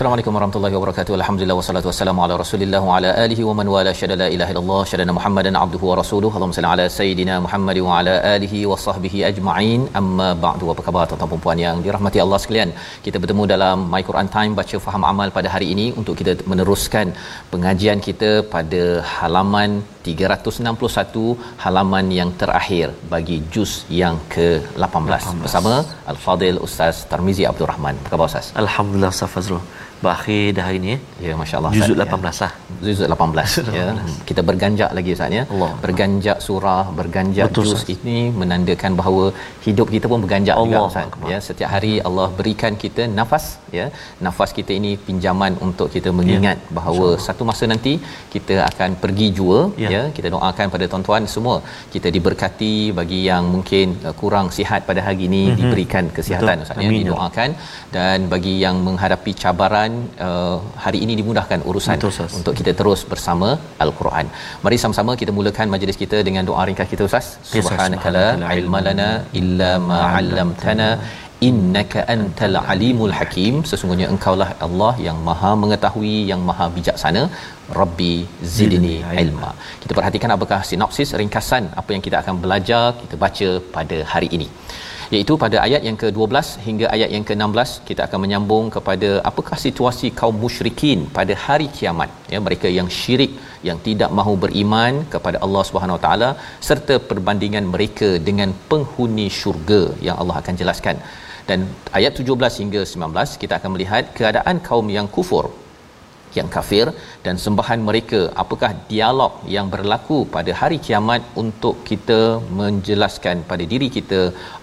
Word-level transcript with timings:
Assalamualaikum 0.00 0.36
warahmatullahi 0.36 0.74
wabarakatuh. 0.76 1.12
Alhamdulillah 1.16 1.56
wassalatu 1.58 1.88
wassalamu 1.88 2.20
ala 2.24 2.34
Rasulillah 2.42 2.78
wa 2.86 2.92
ala 2.98 3.08
alihi 3.24 3.42
wa 3.48 3.54
man 3.58 3.66
wala 3.72 3.92
syada 3.98 4.14
la 4.20 4.28
ilaha 4.34 4.52
illallah 4.52 4.78
syada 4.90 5.14
Muhammadan 5.16 5.54
abduhu 5.62 5.84
wa 5.90 5.96
rasuluhu. 6.00 6.32
Allahumma 6.36 6.56
salli 6.58 6.70
ala 6.74 6.86
sayidina 6.94 7.34
Muhammad 7.46 7.78
wa 7.86 7.98
ala 7.98 8.14
alihi 8.34 8.60
wa 8.70 8.78
sahbihi 8.84 9.18
ajma'in. 9.30 9.82
Amma 10.00 10.28
ba'du. 10.44 10.70
Apa 10.74 10.84
khabar 10.86 11.02
tuan-tuan 11.10 11.30
dan 11.32 11.42
puan 11.46 11.60
yang 11.64 11.82
dirahmati 11.86 12.22
Allah 12.24 12.38
sekalian? 12.44 12.70
Kita 13.06 13.20
bertemu 13.24 13.44
dalam 13.52 13.84
My 13.94 14.02
Quran 14.08 14.30
Time 14.36 14.54
baca 14.60 14.78
faham 14.86 15.04
amal 15.10 15.28
pada 15.36 15.50
hari 15.54 15.68
ini 15.74 15.86
untuk 16.02 16.16
kita 16.22 16.34
meneruskan 16.52 17.12
pengajian 17.52 18.00
kita 18.08 18.30
pada 18.54 18.82
halaman 19.16 19.70
361 20.08 21.26
halaman 21.66 22.08
yang 22.20 22.32
terakhir 22.44 22.88
bagi 23.14 23.38
juz 23.54 23.74
yang 24.00 24.16
ke-18 24.36 25.28
bersama 25.44 25.74
Al-Fadil 26.14 26.60
Ustaz 26.68 27.04
Tarmizi 27.12 27.46
Abdul 27.52 27.70
Rahman. 27.74 27.96
Apa 28.02 28.10
khabar 28.16 28.28
Ustaz? 28.32 28.48
Alhamdulillah 28.64 29.12
Ustaz 29.16 29.32
Fazrul. 29.36 29.62
Berakhir 30.04 30.44
dah 30.56 30.64
hari 30.66 30.78
ni. 30.84 30.94
Ya, 31.26 31.32
masya-Allah. 31.40 31.70
Juzuk 31.76 31.96
Ustaz, 31.96 32.12
18 32.16 32.42
lah. 32.44 32.52
Ya. 32.80 32.86
Juzuk 32.86 33.06
18 33.14 33.76
ya. 33.78 33.86
Kita 34.28 34.40
berganjak 34.48 34.90
lagi 34.98 35.10
Ustaz 35.16 35.36
ya. 35.38 35.42
Allah. 35.54 35.70
Berganjak 35.84 36.38
surah, 36.46 36.84
berganjak 37.00 37.48
Betul, 37.50 37.66
juz 37.68 37.74
Ustaz. 37.76 37.92
ini 37.96 38.18
menandakan 38.40 38.92
bahawa 39.00 39.24
hidup 39.66 39.88
kita 39.94 40.06
pun 40.12 40.20
berganjak 40.24 40.54
juga 40.60 40.76
Allah 40.78 40.90
Ustaz. 40.92 41.10
Akbar. 41.10 41.28
Ya, 41.32 41.38
setiap 41.48 41.70
hari 41.74 41.92
Allah 42.10 42.28
berikan 42.38 42.74
kita 42.84 43.04
nafas 43.18 43.44
ya. 43.78 43.86
Nafas 44.28 44.52
kita 44.58 44.72
ini 44.80 44.92
pinjaman 45.08 45.52
untuk 45.68 45.90
kita 45.96 46.12
mengingat 46.20 46.58
bahawa 46.78 47.08
satu 47.26 47.44
masa 47.50 47.66
nanti 47.74 47.94
kita 48.36 48.56
akan 48.70 48.90
pergi 49.04 49.28
jua 49.40 49.58
Ya. 49.84 49.88
ya. 49.94 50.02
Kita 50.16 50.28
doakan 50.34 50.66
pada 50.74 50.84
tuan-tuan 50.92 51.22
semua 51.34 51.56
kita 51.94 52.08
diberkati 52.16 52.72
bagi 52.98 53.20
yang 53.30 53.44
mungkin 53.54 53.86
uh, 54.08 54.14
kurang 54.20 54.46
sihat 54.56 54.80
pada 54.88 55.00
hari 55.06 55.28
ini 55.28 55.42
mm-hmm. 55.44 55.60
diberikan 55.60 56.04
kesihatan. 56.16 56.64
Ustaz 56.64 56.82
ya. 56.84 56.88
Ya 56.88 56.98
Didoakan 57.04 57.50
dan 57.96 58.18
bagi 58.32 58.54
yang 58.64 58.76
menghadapi 58.88 59.32
cabaran 59.42 59.89
uh, 60.26 60.58
hari 60.84 60.98
ini 61.04 61.14
dimudahkan 61.20 61.60
urusan 61.70 61.96
Betul, 61.98 62.12
Ustaz. 62.12 62.36
untuk 62.38 62.54
kita 62.58 62.72
terus 62.80 63.00
bersama 63.12 63.48
al-Quran. 63.84 64.26
Mari 64.64 64.76
sama-sama 64.82 65.14
kita 65.22 65.32
mulakan 65.38 65.72
majlis 65.74 65.98
kita 66.02 66.20
dengan 66.28 66.44
doa 66.50 66.64
ringkas 66.68 66.90
kita 66.92 67.04
Ustaz. 67.08 67.26
Ustaz. 67.38 67.54
Subhanakala 67.56 68.26
ilma 68.58 68.80
lana 68.88 69.10
illa 69.40 69.72
ma 69.88 70.00
'allamtana 70.10 70.88
innaka 71.48 72.00
antal 72.14 72.58
alimul 72.74 73.14
hakim. 73.18 73.54
Sesungguhnya 73.70 74.06
engkaulah 74.14 74.50
Allah 74.66 74.92
yang 75.06 75.18
Maha 75.28 75.52
mengetahui, 75.62 76.16
yang 76.32 76.42
Maha 76.50 76.68
bijaksana. 76.76 77.24
Rabbi 77.80 78.14
zidni 78.56 78.96
ilma. 79.24 79.50
Kita 79.82 79.92
perhatikan 79.98 80.32
apakah 80.36 80.60
sinopsis 80.70 81.10
ringkasan 81.22 81.66
apa 81.82 81.90
yang 81.96 82.04
kita 82.06 82.16
akan 82.22 82.36
belajar, 82.44 82.84
kita 83.02 83.16
baca 83.24 83.50
pada 83.76 83.98
hari 84.14 84.30
ini 84.38 84.48
iaitu 85.14 85.34
pada 85.42 85.56
ayat 85.66 85.82
yang 85.86 85.96
ke-12 86.00 86.46
hingga 86.66 86.86
ayat 86.96 87.10
yang 87.14 87.24
ke-16 87.28 87.70
kita 87.88 88.02
akan 88.06 88.18
menyambung 88.24 88.66
kepada 88.76 89.08
apakah 89.30 89.56
situasi 89.64 90.08
kaum 90.20 90.36
musyrikin 90.44 91.00
pada 91.16 91.34
hari 91.46 91.66
kiamat. 91.78 92.10
Ya 92.32 92.38
mereka 92.46 92.68
yang 92.78 92.88
syirik 92.98 93.32
yang 93.68 93.78
tidak 93.88 94.10
mahu 94.18 94.34
beriman 94.44 95.02
kepada 95.14 95.40
Allah 95.46 95.62
Subhanahu 95.68 95.98
Wa 95.98 96.02
Taala 96.04 96.30
serta 96.68 96.96
perbandingan 97.10 97.66
mereka 97.74 98.10
dengan 98.28 98.52
penghuni 98.70 99.26
syurga 99.40 99.82
yang 100.08 100.18
Allah 100.22 100.38
akan 100.42 100.56
jelaskan. 100.62 100.98
Dan 101.48 101.60
ayat 101.98 102.14
17 102.22 102.62
hingga 102.62 102.82
19 102.94 103.40
kita 103.42 103.54
akan 103.58 103.70
melihat 103.74 104.04
keadaan 104.18 104.56
kaum 104.68 104.88
yang 104.98 105.08
kufur 105.16 105.44
yang 106.38 106.48
kafir 106.56 106.86
dan 107.24 107.36
sembahan 107.44 107.80
mereka 107.88 108.20
apakah 108.42 108.70
dialog 108.90 109.32
yang 109.54 109.66
berlaku 109.74 110.18
pada 110.34 110.52
hari 110.60 110.78
kiamat 110.86 111.22
untuk 111.42 111.76
kita 111.90 112.20
menjelaskan 112.60 113.38
pada 113.50 113.64
diri 113.72 113.88
kita 113.96 114.20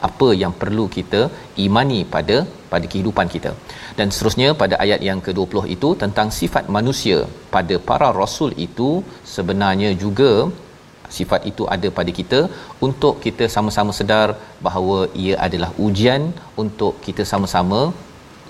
apa 0.10 0.30
yang 0.44 0.54
perlu 0.62 0.86
kita 0.98 1.22
imani 1.66 2.00
pada 2.16 2.38
pada 2.74 2.86
kehidupan 2.92 3.28
kita? 3.36 3.52
Dan 4.00 4.08
seterusnya 4.14 4.50
pada 4.62 4.76
ayat 4.86 5.02
yang 5.10 5.20
ke-20 5.26 5.66
itu 5.76 5.90
tentang 6.04 6.30
sifat 6.40 6.66
manusia 6.78 7.20
pada 7.56 7.78
para 7.90 8.10
rasul 8.22 8.52
itu 8.68 8.90
sebenarnya 9.36 9.92
juga 10.06 10.32
sifat 11.18 11.42
itu 11.52 11.64
ada 11.76 11.88
pada 11.98 12.12
kita 12.20 12.40
untuk 12.88 13.14
kita 13.26 13.46
sama-sama 13.56 13.92
sedar 14.00 14.28
bahawa 14.66 14.98
ia 15.24 15.36
adalah 15.46 15.70
ujian 15.86 16.24
untuk 16.64 16.94
kita 17.06 17.24
sama-sama 17.32 17.80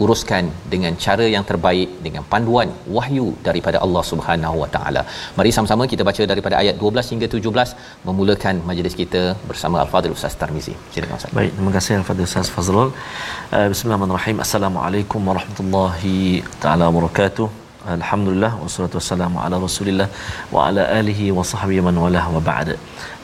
uruskan 0.04 0.44
dengan 0.74 0.94
cara 1.06 1.26
yang 1.36 1.46
terbaik 1.50 1.90
dengan 2.06 2.24
panduan 2.32 2.70
wahyu 2.98 3.28
daripada 3.48 3.78
Allah 3.86 4.04
Subhanahu 4.12 4.58
Wa 4.64 4.70
Taala. 4.76 5.02
Mari 5.38 5.52
sama-sama 5.58 5.86
kita 5.94 6.06
baca 6.10 6.24
daripada 6.32 6.56
ayat 6.64 6.76
12 6.84 7.12
hingga 7.14 7.30
17 7.36 8.08
memulakan 8.08 8.56
majlis 8.70 8.96
kita 9.02 9.24
bersama 9.52 9.78
Al-Fadhil 9.84 10.16
Ustaz 10.18 10.36
Tarmizi. 10.42 10.76
Silakan 10.96 11.16
Ustaz. 11.20 11.38
Baik, 11.40 11.54
terima 11.60 11.74
kasih 11.78 11.94
Al-Fadhil 12.02 12.28
Ustaz 12.32 12.50
Fazrul. 12.58 12.90
Uh, 12.90 13.68
Bismillahirrahmanirrahim. 13.74 14.40
Assalamualaikum 14.48 15.22
warahmatullahi 15.32 16.18
taala 16.66 16.86
wabarakatuh. 16.90 17.48
Alhamdulillah 17.96 18.52
wassalatu 18.62 18.96
wassalamu 19.00 19.38
ala 19.44 19.56
Rasulillah 19.68 20.08
wa 20.56 20.68
ala 20.68 20.84
alihi 21.00 21.26
wa 21.38 21.44
sahbihi 21.52 21.84
man 21.88 21.98
walah 22.04 22.24
wa 22.36 22.42
ba'd. 22.50 22.70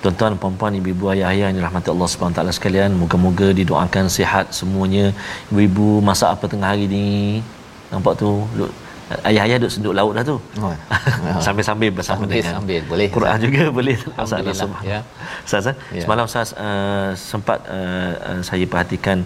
Tuan-tuan, 0.04 0.36
puan-puan, 0.36 0.76
ibu-ibu, 0.76 1.16
ayah-ayah 1.16 1.48
yang 1.48 1.64
dirahmati 1.64 1.88
Allah 1.88 2.10
taala 2.36 2.52
sekalian, 2.52 2.92
moga-moga 2.92 3.56
didoakan 3.56 4.12
sihat 4.12 4.52
semuanya. 4.52 5.16
Ibu-ibu 5.48 6.04
masak 6.04 6.36
apa 6.36 6.46
tengah 6.52 6.76
hari 6.76 6.92
ni? 6.92 7.40
Nampak 7.88 8.20
tu 8.20 8.44
ayah-ayah 9.28 9.58
duk 9.60 9.72
senduk 9.72 9.94
laut 9.94 10.14
dah 10.16 10.24
tu. 10.24 10.38
Oh. 10.60 10.74
Sambil-sambil 11.46 11.90
bersama 11.92 12.24
Sambil- 12.24 12.40
dengan 12.42 12.54
sambil, 12.60 12.82
boleh. 12.88 13.08
Quran 13.12 13.38
juga 13.40 13.64
boleh. 13.70 13.96
Alhamdulillah, 14.16 14.82
ya. 14.82 15.00
Ustaz, 15.44 15.70
eh? 15.72 15.76
Ya. 15.92 16.02
semalam 16.04 16.24
Ustaz 16.26 16.50
uh, 16.56 17.12
sempat 17.14 17.60
uh, 17.68 18.12
uh, 18.30 18.40
saya 18.42 18.66
perhatikan 18.66 19.22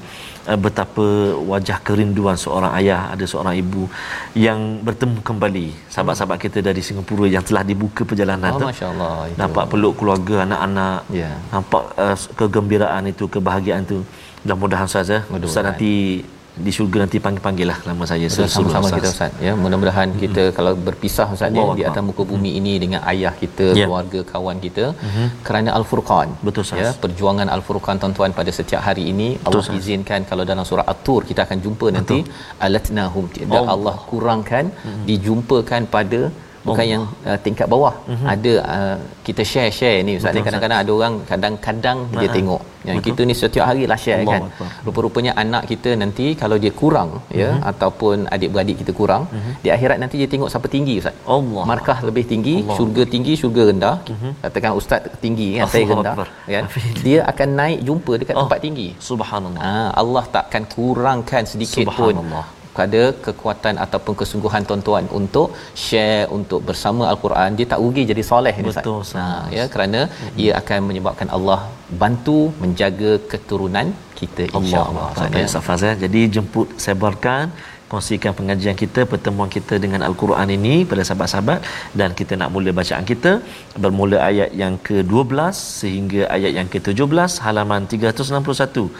uh, 0.49 0.57
betapa 0.57 1.05
wajah 1.45 1.77
kerinduan 1.81 2.35
seorang 2.35 2.73
ayah, 2.79 3.13
ada 3.13 3.23
seorang 3.23 3.53
ibu 3.55 3.85
yang 4.33 4.81
bertemu 4.81 5.21
kembali 5.21 5.67
sahabat-sahabat 5.87 6.37
kita 6.41 6.59
dari 6.59 6.81
Singapura 6.81 7.29
yang 7.29 7.45
telah 7.45 7.61
dibuka 7.61 8.01
perjalanan 8.03 8.57
Oh, 8.57 8.59
tu. 8.59 8.67
masya-Allah. 8.67 9.29
itu. 9.29 9.37
Nampak 9.37 9.65
peluk 9.71 9.93
keluarga, 10.01 10.43
anak-anak. 10.43 10.99
Ya. 11.13 11.31
Nampak 11.53 11.83
uh, 11.95 12.17
kegembiraan 12.35 13.03
itu, 13.07 13.29
kebahagiaan 13.29 13.85
tu. 13.85 14.01
Mudah-mudahan 14.43 14.87
Ustaz 14.87 15.07
ya. 15.07 15.21
Ustaz 15.27 15.63
nanti 15.63 16.23
di 16.65 16.71
syurga 16.75 16.97
nanti 17.03 17.17
panggil-panggil 17.25 17.67
lah 17.71 17.77
nama 17.87 18.03
saya 18.11 18.27
Betul, 18.31 18.47
sama-sama 18.55 18.87
kita 18.97 19.09
Ustaz 19.15 19.31
ya 19.45 19.51
mudah-mudahan 19.63 20.09
hmm. 20.13 20.19
kita 20.23 20.43
kalau 20.57 20.71
berpisah 20.87 21.27
Ustaz 21.35 21.57
ya 21.59 21.65
di 21.79 21.83
atas 21.89 22.03
muka 22.09 22.23
bumi 22.31 22.51
ini 22.59 22.73
dengan 22.83 23.01
ayah 23.11 23.33
kita 23.43 23.65
Ya. 23.79 23.85
keluarga 23.87 24.19
kawan 24.31 24.57
kita 24.65 24.85
kerana 25.47 25.69
al-furqan 25.79 26.29
Betul, 26.47 26.63
Ustaz. 26.65 26.79
ya 26.81 26.89
perjuangan 27.03 27.47
al-furqan 27.55 27.95
tuan-tuan 28.03 28.33
pada 28.39 28.51
setiap 28.59 28.81
hari 28.87 29.05
ini 29.13 29.29
Allah 29.47 29.61
Ustaz. 29.63 29.79
izinkan 29.81 30.21
kalau 30.31 30.45
dalam 30.51 30.65
surah 30.71 30.85
at-tur 30.93 31.21
kita 31.29 31.41
akan 31.47 31.57
jumpa 31.67 31.87
nanti 31.97 32.19
alatnahum 32.67 33.25
tidak 33.37 33.61
Allah. 33.61 33.73
Allah 33.75 33.95
kurangkan 34.11 34.65
dijumpakan 35.09 35.83
pada 35.97 36.21
bukan 36.69 36.83
Allah. 36.85 36.93
yang 36.93 37.03
uh, 37.29 37.37
tingkat 37.45 37.67
bawah 37.73 37.93
mm-hmm. 38.11 38.27
ada 38.33 38.53
uh, 38.75 38.95
kita 39.27 39.43
share 39.51 39.71
share 39.77 39.99
ni 40.07 40.13
ustaz 40.19 40.33
ni 40.37 40.41
kadang-kadang 40.47 40.79
ada 40.83 40.91
orang 40.97 41.13
kadang-kadang 41.31 41.97
dia 42.13 42.29
tengok 42.37 42.61
yang 42.89 42.99
kita 43.07 43.21
ni 43.29 43.33
setiap 43.39 43.65
hari 43.69 43.83
lah 43.91 43.97
share 44.03 44.19
Allah 44.21 44.33
kan 44.35 44.43
Akbar. 44.49 44.67
rupa-rupanya 44.87 45.31
anak 45.43 45.63
kita 45.71 45.91
nanti 46.01 46.25
kalau 46.41 46.57
dia 46.63 46.71
kurang 46.81 47.09
ya 47.41 47.49
Mhm. 47.51 47.59
ataupun 47.71 48.15
adik-beradik 48.35 48.75
kita 48.81 48.91
kurang 48.99 49.23
di 49.63 49.69
akhirat 49.75 49.97
nanti 50.03 50.15
dia 50.21 50.29
tengok 50.33 50.49
siapa 50.53 50.67
tinggi 50.75 50.95
ustaz 51.01 51.15
Allah. 51.37 51.63
markah 51.71 51.97
lebih 52.09 52.23
tinggi 52.31 52.55
Allah. 52.61 52.77
Syurga 52.79 53.03
tinggi 53.13 53.33
syurga 53.41 53.63
rendah 53.71 53.95
katakan 54.43 54.71
ustaz 54.81 55.01
tinggi 55.25 55.49
kan 55.57 55.67
saya 55.73 55.83
Allahu 55.85 55.93
rendah 55.95 56.15
kan 56.55 56.63
dia 57.07 57.19
akan 57.33 57.49
naik 57.61 57.79
jumpa 57.89 58.13
dekat 58.21 58.35
Oh. 58.37 58.41
tempat 58.43 58.59
tinggi 58.67 58.87
Subhanallah. 59.09 59.61
Ah, 59.71 59.89
Allah 60.01 60.23
takkan 60.37 60.63
kurangkan 60.75 61.43
sedikit 61.53 61.87
pun. 61.99 62.15
Pada 62.79 63.01
kekuatan 63.25 63.75
ataupun 63.85 64.13
kesungguhan 64.21 64.63
tuan-tuan 64.69 65.05
untuk 65.19 65.47
share 65.85 66.25
untuk 66.37 66.59
bersama 66.69 67.03
al-Quran 67.11 67.57
dia 67.59 67.67
tak 67.73 67.81
rugi 67.83 68.03
jadi 68.11 68.23
soleh 68.31 68.55
ni 68.63 68.69
Ustaz. 68.73 68.85
Betul. 68.85 69.01
Ha, 69.19 69.25
ya 69.57 69.65
kerana 69.73 69.99
mm-hmm. 70.07 70.41
ia 70.43 70.51
akan 70.61 70.79
menyebabkan 70.89 71.29
Allah 71.37 71.59
bantu 72.03 72.39
menjaga 72.63 73.11
keturunan 73.31 73.89
kita 74.19 74.43
Allah 74.45 74.59
insya-Allah. 74.59 75.07
Allah. 75.29 75.63
Faz, 75.67 75.83
ya. 75.87 75.93
Jadi 76.03 76.21
jemput 76.35 76.69
sebarkan 76.85 77.43
kongsikan 77.91 78.33
pengajian 78.39 78.75
kita 78.83 79.01
pertemuan 79.11 79.49
kita 79.57 79.75
dengan 79.83 80.01
al-Quran 80.07 80.49
ini 80.57 80.75
pada 80.89 81.03
sahabat-sahabat 81.07 81.59
dan 81.99 82.09
kita 82.19 82.33
nak 82.39 82.49
mula 82.55 82.71
bacaan 82.79 83.05
kita 83.11 83.31
bermula 83.83 84.17
ayat 84.29 84.49
yang 84.61 84.75
ke-12 84.87 85.53
sehingga 85.81 86.21
ayat 86.35 86.51
yang 86.59 86.67
ke-17 86.73 87.31
halaman 87.45 87.87
361 87.87 88.91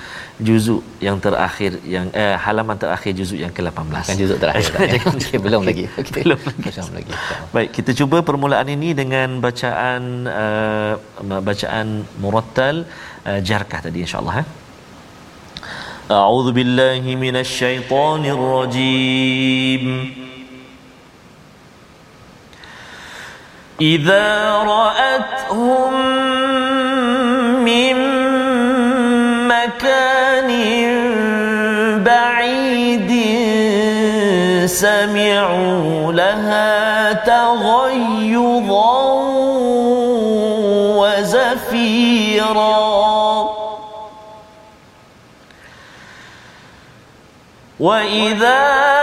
juzuk 0.48 0.82
yang 1.08 1.18
terakhir 1.26 1.72
yang 1.96 2.08
eh, 2.24 2.36
halaman 2.46 2.78
terakhir 2.84 3.12
juzuk 3.20 3.40
yang 3.44 3.54
ke-18 3.58 4.06
Kan 4.10 4.18
juzuk 4.22 4.40
terakhir. 4.44 4.64
Ustaz, 4.68 4.94
ya? 4.94 5.02
Okey, 5.12 5.38
belum 5.46 5.62
lagi. 5.70 5.86
Okey. 6.02 6.14
Belum 6.22 6.40
lagi. 6.48 6.62
Belum 6.70 6.90
lagi. 6.98 7.12
Baik, 7.56 7.70
kita 7.78 7.92
cuba 8.00 8.18
permulaan 8.30 8.68
ini 8.76 8.92
dengan 9.02 9.42
bacaan 9.46 10.02
uh, 10.42 10.94
bacaan 11.50 11.88
murattal 12.24 12.76
uh, 13.30 13.40
jarkah 13.50 13.82
tadi 13.88 14.06
insya-Allah 14.06 14.38
eh. 14.44 14.48
أعوذ 16.12 16.52
بالله 16.52 17.16
من 17.16 17.36
الشيطان 17.36 18.26
الرجيم. 18.26 19.84
إذا 23.82 24.54
رأتهم 24.54 25.94
من 27.68 27.96
مكان 29.48 30.50
بعيد 32.04 33.12
سمعوا 34.66 36.14
لها 36.14 37.14
تغيظا 37.14 39.04
وزفيرا. 41.00 42.87
وإذا 47.81 48.96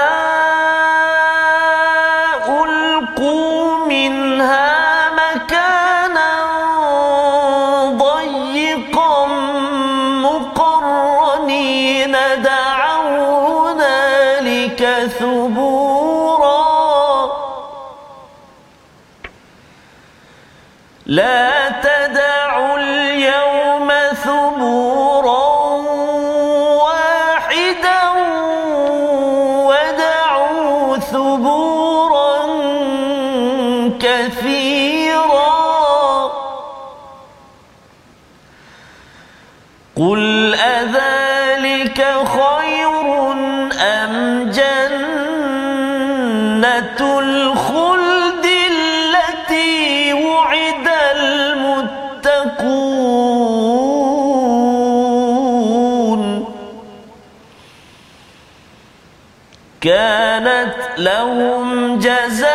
لهم 60.98 62.00
جزاء 62.00 62.53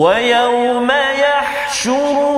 ويوم 0.00 0.90
يحشرهم 1.18 2.29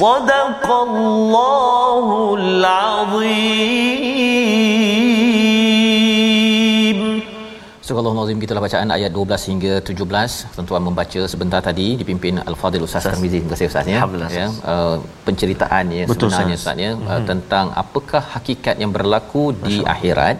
صدق 0.00 0.66
الله 0.66 2.06
العظيم 2.40 4.16
Surah 7.86 8.02
Al-Nazim 8.10 8.38
gitulah 8.42 8.62
bacaan 8.64 8.90
ayat 8.94 9.10
12 9.16 9.50
hingga 9.50 9.72
17. 9.88 10.54
Tuan-tuan 10.54 10.82
membaca 10.86 11.20
sebentar 11.32 11.60
tadi 11.66 11.84
dipimpin 12.00 12.34
Al-Fadhil 12.50 12.84
Ustaz 12.86 13.06
Tarmizi. 13.06 13.38
Terima 13.38 13.52
kasih 13.52 13.66
Ustaz 13.70 13.86
ya. 13.92 13.98
Alhamdulillah, 13.98 14.30
ya. 14.38 14.46
Uh, 14.72 14.96
penceritaan 15.26 15.84
ya 15.98 16.04
Betul, 16.10 16.28
sebenarnya 16.34 16.56
Ustaz. 16.58 16.74
Ustaz 16.74 16.84
ya 16.84 16.90
uh, 17.10 17.20
tentang 17.30 17.66
apakah 17.82 18.22
hakikat 18.34 18.76
yang 18.82 18.92
berlaku 18.96 19.44
di 19.66 19.76
akhirat 19.94 20.36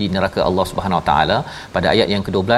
di 0.00 0.08
neraka 0.16 0.40
Allah 0.48 0.66
Subhanahu 0.72 1.00
Wa 1.00 1.06
Taala. 1.10 1.38
Pada 1.76 1.86
ayat 1.94 2.08
yang 2.14 2.22
ke-12 2.28 2.50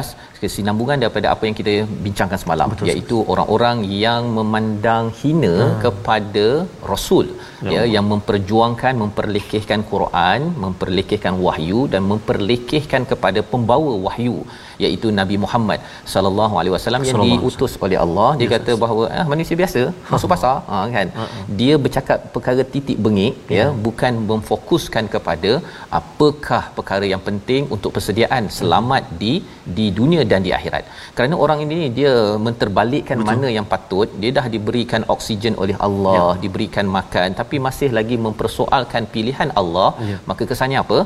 kesinambungan 0.43 0.97
daripada 1.03 1.27
apa 1.33 1.43
yang 1.47 1.55
kita 1.59 1.73
bincangkan 2.05 2.39
semalam 2.43 2.67
Betul, 2.73 2.89
iaitu 2.89 3.17
orang-orang 3.33 3.77
yang 4.05 4.23
memandang 4.37 5.05
hina 5.21 5.55
ha. 5.63 5.67
kepada 5.85 6.47
rasul 6.91 7.25
ya, 7.65 7.71
ya 7.75 7.83
yang 7.95 8.05
memperjuangkan 8.13 8.93
memperlekehkan 9.03 9.81
Quran 9.91 10.41
memperlekehkan 10.65 11.35
wahyu 11.47 11.81
dan 11.93 12.03
memperlekehkan 12.11 13.03
kepada 13.11 13.41
pembawa 13.51 13.93
wahyu 14.07 14.37
iaitu 14.85 15.07
Nabi 15.19 15.35
Muhammad 15.43 15.79
sallallahu 16.13 16.55
alaihi 16.59 16.73
wasallam 16.75 17.03
yang 17.09 17.21
diutus 17.27 17.73
oleh 17.85 17.97
Allah 18.05 18.29
dia 18.39 18.47
yes, 18.47 18.53
kata 18.55 18.71
yes. 18.73 18.79
bahawa 18.83 19.03
ah 19.19 19.25
manusia 19.33 19.55
biasa 19.61 19.81
masuk 20.13 20.29
pasar 20.33 20.55
ha 20.71 20.81
kan 20.95 21.07
uh-huh. 21.21 21.43
dia 21.59 21.75
bercakap 21.85 22.19
perkara 22.35 22.65
titik 22.73 22.99
bengik 23.05 23.33
yeah. 23.55 23.55
ya 23.57 23.65
bukan 23.87 24.13
memfokuskan 24.31 25.05
kepada 25.15 25.51
apakah 25.99 26.63
perkara 26.77 27.07
yang 27.13 27.23
penting 27.29 27.63
untuk 27.77 27.91
persediaan 27.97 28.45
selamat 28.59 29.05
di 29.23 29.33
di 29.77 29.87
dunia 29.99 30.23
dan 30.31 30.41
di 30.47 30.51
akhirat 30.57 30.83
kerana 31.17 31.35
orang 31.45 31.59
ini 31.65 31.79
dia 31.99 32.13
menterbalikkan 32.47 33.17
Betul. 33.19 33.29
mana 33.29 33.47
yang 33.57 33.67
patut 33.73 34.09
dia 34.21 34.31
dah 34.37 34.45
diberikan 34.55 35.03
oksigen 35.15 35.55
oleh 35.63 35.77
Allah 35.87 36.15
yeah. 36.17 36.41
diberikan 36.43 36.87
makan 36.97 37.37
tapi 37.41 37.57
masih 37.67 37.89
lagi 37.99 38.17
mempersoalkan 38.27 39.05
pilihan 39.15 39.51
Allah 39.61 39.89
yeah. 40.09 40.19
maka 40.31 40.43
kesannya 40.51 40.79
apa 40.85 40.99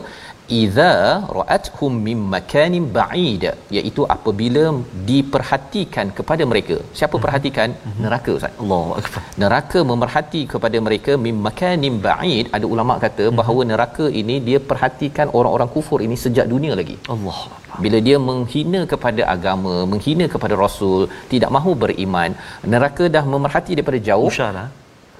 idza 0.59 0.93
ra'athum 1.37 1.91
min 2.07 2.19
makanin 2.33 2.85
ba'id 2.97 3.43
iaitu 3.77 4.01
apabila 4.15 4.63
diperhatikan 5.09 6.07
kepada 6.17 6.45
mereka. 6.51 6.77
Siapa 6.99 7.15
hmm. 7.15 7.23
perhatikan? 7.25 7.69
Hmm. 7.85 8.01
neraka 8.05 8.31
ustaz. 8.37 8.61
Allahu 8.63 8.91
akbar. 8.99 9.23
Neraka 9.43 9.79
memerhati 9.91 10.43
kepada 10.53 10.79
mereka 10.87 11.13
min 11.25 11.37
makanin 11.47 11.95
ba'id. 12.07 12.47
Ada 12.57 12.65
ulama 12.73 12.95
kata 13.05 13.25
hmm. 13.27 13.37
bahawa 13.41 13.61
neraka 13.71 14.07
ini 14.21 14.37
dia 14.49 14.61
perhatikan 14.71 15.27
orang-orang 15.39 15.71
kufur 15.75 16.01
ini 16.07 16.17
sejak 16.25 16.47
dunia 16.53 16.75
lagi. 16.81 16.97
Allah 17.15 17.39
bila 17.83 17.97
dia 18.07 18.17
menghina 18.29 18.81
kepada 18.93 19.21
agama 19.35 19.75
menghina 19.91 20.25
kepada 20.33 20.55
rasul 20.63 21.01
tidak 21.31 21.51
mahu 21.55 21.71
beriman 21.83 22.31
neraka 22.73 23.07
dah 23.15 23.23
memerhati 23.33 23.71
daripada 23.79 23.99
jauh. 24.09 24.29
Ushalah 24.33 24.67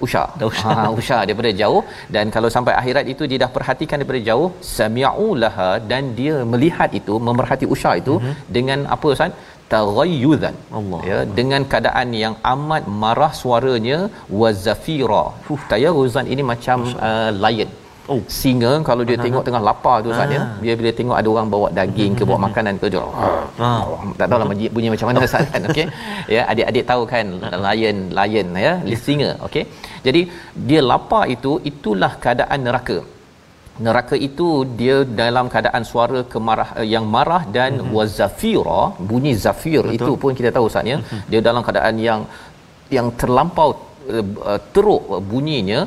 usha. 0.06 0.22
Usha. 0.50 0.68
Ha, 0.78 0.84
usha 0.98 1.18
daripada 1.28 1.50
jauh. 1.62 1.82
Dan 2.14 2.26
kalau 2.36 2.50
sampai 2.56 2.74
akhirat 2.80 3.06
itu 3.14 3.26
dia 3.30 3.40
dah 3.44 3.50
perhatikan 3.56 3.96
daripada 4.02 4.22
jauh 4.30 4.48
sami'u 4.76 5.28
laha 5.44 5.70
dan 5.92 6.12
dia 6.20 6.36
melihat 6.52 6.92
itu 7.00 7.16
memerhati 7.28 7.68
usha 7.76 7.92
itu 8.02 8.16
uh-huh. 8.18 8.36
dengan 8.56 8.80
apa 8.96 9.08
ustaz? 9.16 9.34
Taghayyuzan 9.72 10.54
Allah. 10.78 11.00
Ya 11.10 11.18
dengan 11.38 11.62
keadaan 11.72 12.08
yang 12.22 12.34
amat 12.54 12.82
marah 13.02 13.32
suaranya 13.42 13.98
wazafira 14.40 15.24
tayaghuzan 15.70 16.26
ini 16.34 16.42
macam 16.52 16.78
uh, 17.10 17.30
lion 17.44 17.70
Oh. 18.12 18.20
Singa 18.40 18.72
kalau 18.88 19.02
dia 19.08 19.16
uh-huh. 19.16 19.24
tengok 19.26 19.42
tengah 19.46 19.62
lapar 19.68 19.96
tu 20.04 20.08
Ustaz 20.14 20.34
ya. 20.36 20.42
Dia 20.64 20.74
bila 20.80 20.90
tengok 20.98 21.16
ada 21.20 21.28
orang 21.34 21.48
bawa 21.54 21.68
daging 21.78 22.12
ke 22.18 22.22
bawa 22.28 22.38
makanan 22.46 22.74
ke 22.82 22.86
dia. 22.94 23.04
Uh-huh. 23.04 24.12
Tak 24.20 24.26
tahu 24.30 24.38
lah 24.42 24.48
bunyi, 24.50 24.66
bunyi 24.76 24.88
macam 24.94 25.06
mana 25.10 25.20
Ustaz 25.28 25.46
kan. 25.54 25.62
Okey. 25.70 25.86
Ya, 26.34 26.42
adik-adik 26.50 26.84
tahu 26.90 27.02
kan 27.12 27.26
lion 27.66 27.96
lion 28.18 28.46
ya, 28.66 28.72
singa. 29.06 29.30
Okey. 29.46 29.64
Jadi 30.06 30.20
dia 30.68 30.80
lapar 30.90 31.24
itu 31.34 31.52
itulah 31.70 32.12
keadaan 32.22 32.60
neraka. 32.66 32.98
Neraka 33.86 34.16
itu 34.28 34.48
dia 34.80 34.96
dalam 35.22 35.46
keadaan 35.52 35.82
suara 35.90 36.20
kemarah 36.32 36.68
eh, 36.80 36.88
yang 36.94 37.04
marah 37.14 37.42
dan 37.56 37.72
mm-hmm. 37.78 37.94
wazafira 37.96 38.82
bunyi 39.10 39.32
zafir 39.44 39.82
Betul. 39.86 39.96
itu 39.96 40.12
pun 40.22 40.32
kita 40.38 40.50
tahu 40.56 40.66
Ustaz 40.70 40.90
ya. 40.92 40.98
Mm-hmm. 41.00 41.22
Dia 41.32 41.40
dalam 41.48 41.62
keadaan 41.66 41.96
yang 42.08 42.20
yang 42.96 43.08
terlampau 43.20 43.68
uh, 44.16 44.60
teruk 44.74 45.02
bunyinya 45.30 45.80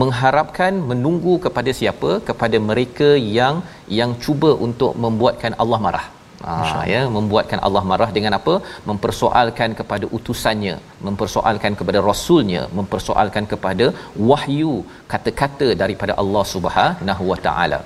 mengharapkan 0.00 0.74
menunggu 0.90 1.34
kepada 1.46 1.70
siapa? 1.80 2.10
Kepada 2.28 2.58
mereka 2.70 3.08
yang 3.38 3.56
yang 4.00 4.12
cuba 4.26 4.50
untuk 4.66 4.92
membuatkan 5.04 5.54
Allah 5.64 5.80
marah. 5.86 6.06
Ha, 6.46 6.54
ya 6.92 7.02
membuatkan 7.16 7.58
Allah 7.66 7.82
marah 7.90 8.08
dengan 8.16 8.32
apa? 8.38 8.54
Mempersoalkan 8.88 9.70
kepada 9.78 10.06
utusannya 10.16 10.74
mempersoalkan 11.06 11.72
kepada 11.80 12.00
rasulnya 12.08 12.62
mempersoalkan 12.78 13.44
kepada 13.52 13.86
wahyu 14.30 14.74
kata-kata 15.12 15.68
daripada 15.82 16.14
Allah 16.22 16.44
Subhanahu 16.54 17.24
wa 17.32 17.38
taala 17.46 17.78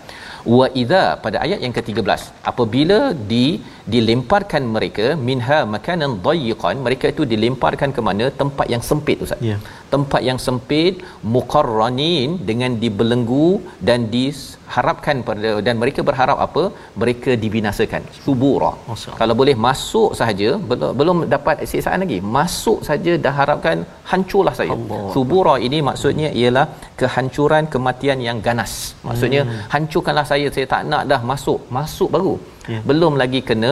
wa 0.57 0.67
idza 0.83 1.03
pada 1.25 1.39
ayat 1.47 1.61
yang 1.65 1.75
ke-13 1.77 2.21
apabila 2.51 2.99
di 3.33 3.47
dilemparkan 3.95 4.63
mereka 4.77 5.07
minha 5.29 5.59
makanan 5.75 6.13
dayyiqan 6.27 6.77
mereka 6.87 7.07
itu 7.15 7.23
dilemparkan 7.33 7.91
ke 7.97 8.01
mana? 8.09 8.27
Tempat 8.41 8.67
yang 8.75 8.83
sempit 8.91 9.25
ustaz. 9.27 9.43
Yeah. 9.51 9.61
tempat 9.93 10.23
yang 10.29 10.39
sempit 10.47 10.95
muqarranin 11.35 12.31
dengan 12.49 12.73
dibelenggu 12.83 13.49
dan 13.89 14.01
diharapkan 14.15 15.17
pada 15.29 15.51
dan 15.67 15.75
mereka 15.83 16.01
berharap 16.09 16.39
apa? 16.47 16.65
Mereka 17.03 17.31
dibinasakan. 17.45 18.03
Subura 18.27 18.73
kalau 19.21 19.37
boleh 19.41 19.57
masuk 19.67 20.11
saja 20.21 20.51
belum 20.71 20.93
belum 21.01 21.19
dapat 21.35 21.65
siksaan 21.71 22.05
lagi 22.05 22.19
masuk 22.37 22.81
saja 22.89 23.15
dah 23.27 23.35
harapkan 23.41 23.79
hancurlah 24.11 24.55
saya. 24.61 24.75
Allah. 24.77 25.01
subura 25.15 25.55
ini 25.69 25.81
maksudnya 25.89 26.29
ialah 26.41 26.67
kehancuran 27.01 27.65
kematian 27.75 28.21
yang 28.29 28.39
ganas. 28.49 28.73
Maksudnya 29.09 29.43
hmm. 29.49 29.59
hancurkanlah 29.75 30.27
saya 30.33 30.38
saya 30.55 30.67
tak 30.75 30.83
nak 30.91 31.03
dah 31.13 31.21
masuk 31.31 31.61
masuk 31.77 32.09
baru 32.15 32.35
yeah. 32.73 32.83
belum 32.89 33.15
lagi 33.23 33.41
kena 33.51 33.71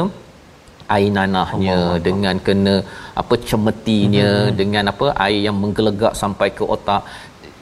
air 0.95 1.11
nanahnya 1.17 1.79
Allah. 1.79 2.03
dengan 2.07 2.37
kena 2.47 2.75
apa 3.23 3.35
cemetinya 3.49 4.29
hmm. 4.35 4.55
dengan 4.61 4.85
apa 4.93 5.07
air 5.27 5.41
yang 5.47 5.57
menggelegak 5.63 6.15
sampai 6.23 6.49
ke 6.59 6.65
otak 6.75 7.03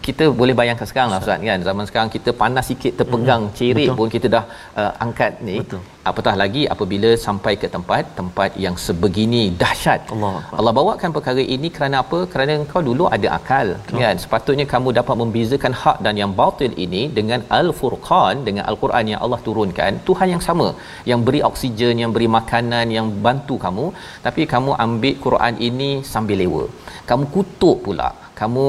kita 0.07 0.25
boleh 0.41 0.55
bayangkan 0.61 0.87
sekarang 0.91 1.11
lah 1.13 1.19
Ustaz 1.25 1.41
kan? 1.49 1.61
Zaman 1.69 1.85
sekarang 1.89 2.11
kita 2.15 2.31
panas 2.41 2.67
sikit 2.71 2.93
terpegang 3.01 3.43
hmm, 3.47 3.55
cerik 3.59 3.91
pun 3.99 4.09
kita 4.15 4.27
dah 4.37 4.45
uh, 4.81 4.93
angkat 5.05 5.35
ni. 5.49 5.57
Betul. 5.65 5.83
apatah 6.11 6.33
lagi 6.41 6.63
apabila 6.73 7.11
sampai 7.25 7.53
ke 7.61 7.69
tempat 7.75 8.03
tempat 8.19 8.51
yang 8.65 8.75
sebegini 8.87 9.43
dahsyat. 9.63 10.01
Allah 10.15 10.33
Allah 10.59 10.73
bawakan 10.79 11.11
perkara 11.17 11.43
ini 11.57 11.69
kerana 11.77 11.97
apa? 12.05 12.19
Kerana 12.33 12.53
engkau 12.63 12.83
dulu 12.89 13.05
ada 13.17 13.29
akal 13.39 13.67
betul. 13.79 14.01
kan? 14.03 14.17
Sepatutnya 14.25 14.67
kamu 14.75 14.89
dapat 14.99 15.17
membezakan 15.23 15.75
hak 15.83 15.99
dan 16.07 16.15
yang 16.23 16.33
batil 16.41 16.73
ini 16.87 17.03
dengan 17.19 17.43
al-furqan 17.61 18.45
dengan 18.49 18.65
al-Quran 18.73 19.15
yang 19.15 19.21
Allah 19.27 19.41
turunkan. 19.49 19.93
Tuhan 20.09 20.29
yang 20.35 20.43
sama 20.49 20.69
yang 21.13 21.23
beri 21.29 21.43
oksigen 21.51 21.97
yang 22.05 22.13
beri 22.17 22.31
makanan 22.39 22.89
yang 22.99 23.09
bantu 23.27 23.57
kamu. 23.67 23.87
Tapi 24.27 24.45
kamu 24.55 24.73
ambil 24.87 25.15
Quran 25.27 25.55
ini 25.69 25.91
sambil 26.15 26.39
lewa. 26.45 26.65
Kamu 27.13 27.25
kutuk 27.37 27.79
pula. 27.87 28.11
Kamu 28.41 28.67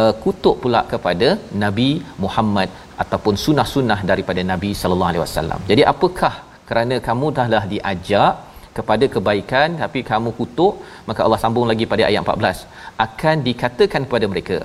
uh, 0.00 0.12
kutuk 0.24 0.56
pula 0.62 0.80
kepada 0.92 1.28
Nabi 1.64 1.90
Muhammad 2.24 2.70
ataupun 3.02 3.36
sunnah-sunnah 3.44 4.00
daripada 4.10 4.42
Nabi 4.52 4.70
sallallahu 4.80 5.10
alaihi 5.12 5.24
wasallam. 5.26 5.60
Jadi 5.70 5.84
apakah 5.92 6.34
kerana 6.68 6.96
kamu 7.08 7.28
dahlah 7.38 7.62
diajak 7.72 8.34
kepada 8.76 9.06
kebaikan 9.14 9.68
tapi 9.82 10.00
kamu 10.10 10.30
kutuk 10.38 10.74
maka 11.08 11.20
Allah 11.26 11.38
sambung 11.42 11.66
lagi 11.70 11.84
pada 11.92 12.02
ayat 12.10 12.20
14 12.26 12.64
akan 13.06 13.36
dikatakan 13.48 14.02
kepada 14.08 14.26
mereka 14.32 14.56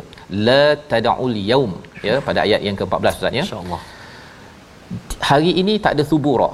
la 0.47 0.63
tad'ul 0.91 1.37
yaum 1.51 1.71
ya 2.07 2.15
pada 2.27 2.39
ayat 2.47 2.61
yang 2.67 2.77
ke-14 2.79 3.13
Ustaz 3.19 3.39
ya? 3.39 3.45
Insyaallah 3.45 3.81
hari 5.29 5.51
ini 5.61 5.73
tak 5.83 5.93
ada 5.95 6.03
subura. 6.11 6.49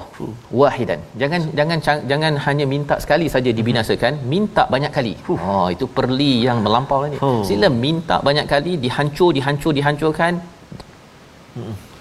Wahidan. 0.60 1.00
Jangan 1.20 1.40
jangan 1.58 1.78
jangan 2.10 2.32
hanya 2.46 2.66
minta 2.74 2.94
sekali 3.04 3.26
saja 3.34 3.50
dibinasakan 3.58 4.12
minta 4.32 4.64
banyak 4.74 4.92
kali. 4.96 5.14
Oh 5.32 5.66
itu 5.74 5.86
perli 5.98 6.32
yang 6.46 6.60
melampau 6.66 7.00
ni. 7.12 7.18
Oh. 7.26 7.40
sila 7.48 7.68
minta 7.86 8.16
banyak 8.28 8.46
kali 8.52 8.72
dihancur 8.84 9.30
dihancur 9.38 9.72
dihancurkan 9.78 10.34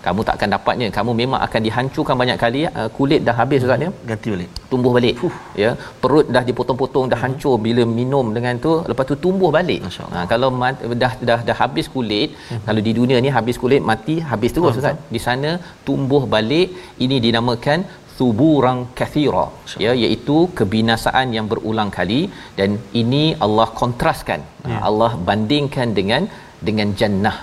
kamu 0.05 0.21
tak 0.27 0.35
akan 0.37 0.49
dapatnya. 0.55 0.87
Kamu 0.97 1.11
memang 1.21 1.39
akan 1.47 1.61
dihancurkan 1.67 2.15
banyak 2.21 2.37
kali. 2.43 2.61
Uh, 2.79 2.89
kulit 2.97 3.21
dah 3.27 3.35
habis 3.41 3.65
ustaz 3.65 3.85
ya? 3.85 3.89
Ganti 4.09 4.27
balik. 4.33 4.49
Tumbuh 4.71 4.91
balik. 4.97 5.15
Fuh. 5.21 5.35
ya 5.63 5.71
perut 6.03 6.27
dah 6.35 6.43
dipotong-potong 6.49 7.05
dah 7.13 7.19
hancur. 7.23 7.55
Bila 7.67 7.83
minum 7.99 8.27
dengan 8.37 8.55
tu 8.65 8.71
lepas 8.91 9.05
tu 9.11 9.17
tumbuh 9.25 9.51
balik. 9.57 9.81
Ha, 10.15 10.21
kalau 10.31 10.49
mat, 10.61 10.85
dah 11.03 11.13
dah 11.29 11.39
dah 11.49 11.57
habis 11.63 11.87
kulit 11.95 12.29
hmm. 12.51 12.63
kalau 12.69 12.81
di 12.87 12.93
dunia 12.99 13.19
ni 13.25 13.31
habis 13.37 13.57
kulit 13.63 13.83
mati 13.91 14.15
habis 14.31 14.53
terus 14.55 14.79
ustaz. 14.81 14.97
di 15.15 15.21
sana 15.27 15.51
tumbuh 15.89 16.23
balik. 16.35 16.69
Ini 17.05 17.17
dinamakan 17.27 17.79
suburang 18.17 18.79
kathira 18.99 19.45
ya 19.83 19.91
iaitu 20.03 20.37
kebinasaan 20.57 21.27
yang 21.37 21.47
berulang 21.51 21.91
kali. 21.99 22.21
Dan 22.59 22.71
ini 23.03 23.23
Allah 23.47 23.69
kontraskan. 23.81 24.41
Ya. 24.71 24.79
Allah 24.89 25.11
bandingkan 25.29 25.89
dengan 25.99 26.23
dengan 26.67 26.89
jannah. 27.01 27.37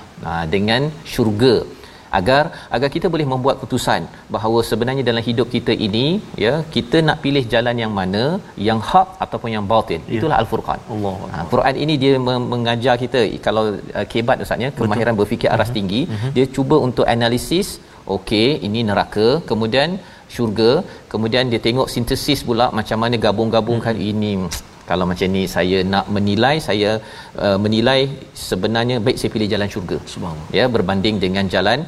Dengan 0.54 0.82
syurga 1.12 1.54
agar 2.18 2.42
agar 2.76 2.88
kita 2.94 3.06
boleh 3.14 3.26
membuat 3.32 3.56
keputusan 3.60 4.02
bahawa 4.34 4.58
sebenarnya 4.70 5.04
dalam 5.10 5.24
hidup 5.28 5.48
kita 5.54 5.74
ini 5.86 6.06
ya 6.44 6.54
kita 6.76 7.00
nak 7.08 7.18
pilih 7.24 7.44
jalan 7.54 7.76
yang 7.82 7.92
mana 8.00 8.24
yang 8.68 8.80
hak 8.90 9.08
ataupun 9.24 9.50
yang 9.56 9.66
batin 9.72 10.00
ya. 10.06 10.16
itulah 10.18 10.38
al-furqan 10.42 10.80
Allah 10.96 11.14
ha, 11.34 11.44
Quran 11.52 11.76
ini 11.84 11.96
dia 12.04 12.14
mengajar 12.54 12.96
kita 13.04 13.22
kalau 13.46 13.64
uh, 13.98 14.06
kebat 14.14 14.44
ustaznya 14.46 14.70
kemahiran 14.80 15.12
Betul. 15.14 15.20
berfikir 15.22 15.50
aras 15.54 15.68
uh-huh. 15.68 15.78
tinggi 15.78 16.02
uh-huh. 16.14 16.32
dia 16.38 16.46
cuba 16.56 16.78
untuk 16.88 17.06
analisis 17.14 17.70
okey 18.16 18.48
ini 18.68 18.82
neraka 18.90 19.28
kemudian 19.52 19.90
syurga 20.34 20.70
kemudian 21.12 21.46
dia 21.52 21.60
tengok 21.66 21.88
sintesis 21.94 22.40
pula 22.50 22.68
macam 22.80 22.98
mana 23.04 23.16
gabung-gabungkan 23.26 23.96
uh-huh. 23.98 24.10
ini 24.12 24.34
kalau 24.90 25.04
macam 25.10 25.36
ni 25.36 25.42
saya 25.56 25.80
nak 25.94 26.06
menilai 26.16 26.54
saya 26.68 26.92
uh, 27.44 27.58
menilai 27.64 28.00
sebenarnya 28.48 28.96
baik 29.06 29.18
saya 29.20 29.32
pilih 29.34 29.50
jalan 29.54 29.70
syurga 29.74 29.98
subhanallah 30.14 30.48
ya 30.60 30.66
berbanding 30.76 31.18
dengan 31.26 31.46
jalan 31.56 31.80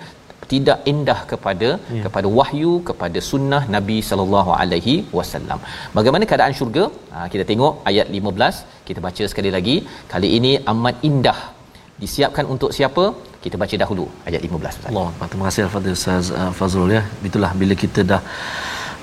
tidak 0.52 0.78
indah 0.92 1.18
kepada 1.32 1.68
ya. 1.96 2.02
kepada 2.06 2.28
wahyu 2.38 2.72
kepada 2.88 3.18
sunnah 3.30 3.62
Nabi 3.76 3.98
sallallahu 4.08 4.50
alaihi 4.60 4.94
wasallam. 5.18 5.60
Bagaimana 5.98 6.24
keadaan 6.30 6.54
syurga? 6.58 6.84
Ha, 7.14 7.26
kita 7.32 7.44
tengok 7.50 7.74
ayat 7.90 8.08
15. 8.20 8.64
Kita 8.88 9.00
baca 9.06 9.24
sekali 9.32 9.52
lagi. 9.56 9.76
Kali 10.12 10.30
ini 10.38 10.52
amat 10.72 10.96
indah. 11.10 11.38
Disiapkan 12.02 12.46
untuk 12.54 12.70
siapa? 12.78 13.04
Kita 13.44 13.56
baca 13.62 13.76
dahulu 13.82 14.06
ayat 14.28 14.40
15 14.46 14.74
Ustaz. 14.74 14.90
Allah, 14.90 15.08
terima 15.30 15.44
kasih 15.48 15.62
Al-Fadhil 15.66 15.96
Ustaz 15.98 16.26
uh, 16.40 16.52
Fazrul 16.58 16.92
ya. 16.96 17.02
Itulah 17.30 17.50
bila 17.60 17.74
kita 17.84 18.02
dah 18.12 18.22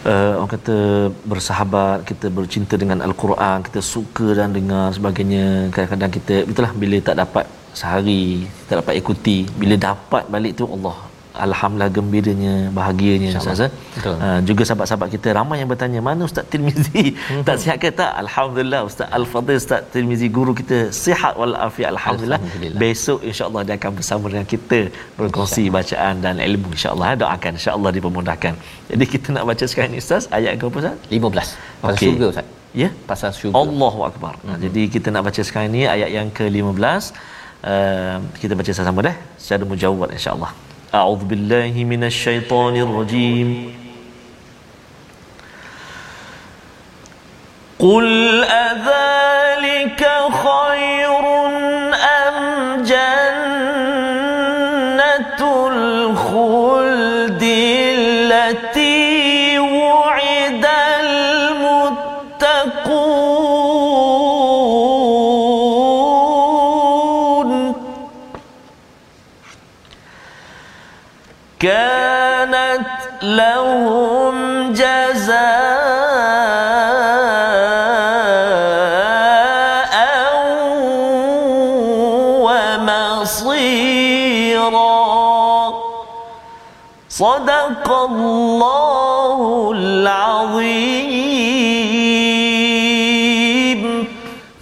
uh, 0.05 0.39
orang 0.39 0.51
kata 0.55 0.77
bersahabat, 1.27 2.07
kita 2.09 2.27
bercinta 2.31 2.75
dengan 2.79 3.03
Al-Quran, 3.03 3.61
kita 3.67 3.79
suka 3.83 4.33
dan 4.37 4.55
dengar 4.55 4.93
sebagainya. 4.95 5.69
Kadang-kadang 5.73 6.11
kita 6.17 6.35
itulah 6.47 6.71
bila 6.73 6.97
tak 7.03 7.19
dapat 7.19 7.45
sehari, 7.73 8.47
tak 8.67 8.81
dapat 8.81 8.97
ikuti, 9.01 9.47
bila 9.59 9.75
dapat 9.77 10.23
balik 10.27 10.55
tu 10.59 10.65
Allah 10.67 11.10
Alhamdulillah 11.31 11.91
gembiranya, 11.97 12.53
bahagianya 12.77 13.29
Ustaz. 13.39 13.61
Uh, 13.63 14.39
juga 14.49 14.63
sahabat-sahabat 14.67 15.09
kita 15.15 15.31
ramai 15.37 15.63
yang 15.63 15.69
bertanya, 15.71 15.99
mana 16.03 16.27
Ustaz 16.27 16.43
Tirmizi? 16.51 17.15
Hmm. 17.15 17.43
tak 17.47 17.55
sihat 17.63 17.77
ke 17.83 17.89
tak? 17.99 18.11
Alhamdulillah 18.23 18.81
Ustaz 18.89 19.07
Al-Fadhil 19.19 19.59
Ustaz 19.63 19.87
Tirmizi 19.93 20.27
guru 20.37 20.51
kita 20.61 20.77
sihat 21.03 21.33
walafiat 21.41 21.89
Alhamdulillah. 21.95 22.39
Alhamdulillah. 22.43 22.79
Besok 22.83 23.19
insya-Allah 23.29 23.61
dia 23.67 23.75
akan 23.79 23.91
bersama 23.99 24.25
dengan 24.33 24.47
kita 24.53 24.79
berkongsi 25.19 25.63
bacaan 25.77 26.15
dan 26.25 26.35
ilmu 26.49 26.69
insya-Allah. 26.75 27.07
Eh. 27.13 27.17
Doakan 27.23 27.51
insya-Allah 27.59 27.91
dipermudahkan. 27.97 28.53
Jadi 28.91 29.05
kita 29.13 29.27
nak 29.35 29.45
baca 29.51 29.65
sekarang 29.71 29.91
ni 29.95 29.99
Ustaz 30.03 30.25
ayat 30.39 30.53
ke 30.59 30.63
apa 30.67 30.77
Ustaz? 30.83 30.95
15. 31.07 31.21
Pasal 31.83 31.95
okay. 31.95 32.07
syurga 32.07 32.25
Ustaz. 32.33 32.47
Ya, 32.81 32.89
pasal 33.09 33.31
syurga. 33.39 33.55
Allahu 33.61 33.99
akbar. 34.09 34.33
Hmm. 34.43 34.59
Jadi 34.63 34.83
kita 34.95 35.07
nak 35.15 35.23
baca 35.27 35.41
sekarang 35.47 35.71
ni 35.75 35.83
ayat 35.95 36.09
yang 36.17 36.27
ke-15. 36.37 37.03
Uh, 37.71 38.17
kita 38.41 38.53
baca 38.59 38.71
sama-sama 38.75 38.99
dah 39.07 39.15
secara 39.41 39.63
mujawwad 39.71 40.09
insya-Allah. 40.17 40.51
أعوذ 40.95 41.23
بالله 41.23 41.83
من 41.87 42.03
الشيطان 42.03 42.75
الرجيم. 42.75 43.75
قل 47.79 48.07
أذلك 48.43 48.60
صدق 87.20 87.86
الله 88.10 89.38
العظيم 89.78 91.36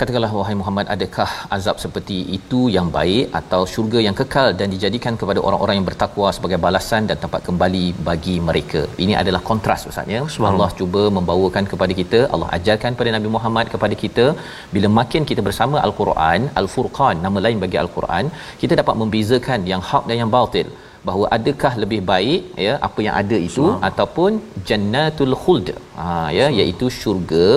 Katakanlah 0.00 0.30
wahai 0.38 0.54
Muhammad 0.60 0.86
adakah 0.94 1.28
azab 1.56 1.76
seperti 1.82 2.16
itu 2.36 2.60
yang 2.76 2.88
baik 2.96 3.24
atau 3.40 3.60
syurga 3.72 4.00
yang 4.06 4.16
kekal 4.20 4.48
dan 4.60 4.68
dijadikan 4.74 5.14
kepada 5.20 5.40
orang-orang 5.46 5.76
yang 5.78 5.86
bertakwa 5.88 6.28
sebagai 6.36 6.58
balasan 6.64 7.02
dan 7.10 7.16
tempat 7.24 7.40
kembali 7.48 7.84
bagi 8.08 8.34
mereka. 8.48 8.80
Ini 9.04 9.14
adalah 9.20 9.40
kontras 9.50 9.86
Ustaz 9.90 10.10
ya. 10.14 10.22
Allah 10.50 10.68
cuba 10.80 11.02
membawakan 11.18 11.64
kepada 11.72 11.92
kita, 12.00 12.20
Allah 12.32 12.48
ajarkan 12.58 12.90
kepada 12.96 13.12
Nabi 13.16 13.30
Muhammad 13.36 13.68
kepada 13.74 13.96
kita 14.02 14.26
bila 14.74 14.90
makin 14.98 15.22
kita 15.30 15.44
bersama 15.48 15.78
Al-Quran, 15.86 16.50
Al-Furqan 16.62 17.22
nama 17.26 17.40
lain 17.46 17.60
bagi 17.66 17.78
Al-Quran, 17.84 18.26
kita 18.64 18.74
dapat 18.82 18.96
membezakan 19.02 19.62
yang 19.72 19.84
hak 19.92 20.04
dan 20.10 20.18
yang 20.22 20.32
batil 20.38 20.68
bahawa 21.07 21.25
adakah 21.37 21.73
lebih 21.83 22.01
baik 22.11 22.41
ya 22.65 22.73
apa 22.87 22.99
yang 23.05 23.15
ada 23.21 23.37
itu 23.49 23.65
Semang. 23.65 23.85
ataupun 23.89 24.31
jannatul 24.69 25.35
khuld 25.43 25.67
ha 25.99 26.07
ya 26.37 26.45
Semang. 26.47 26.59
iaitu 26.59 26.87
syurga 26.99 27.47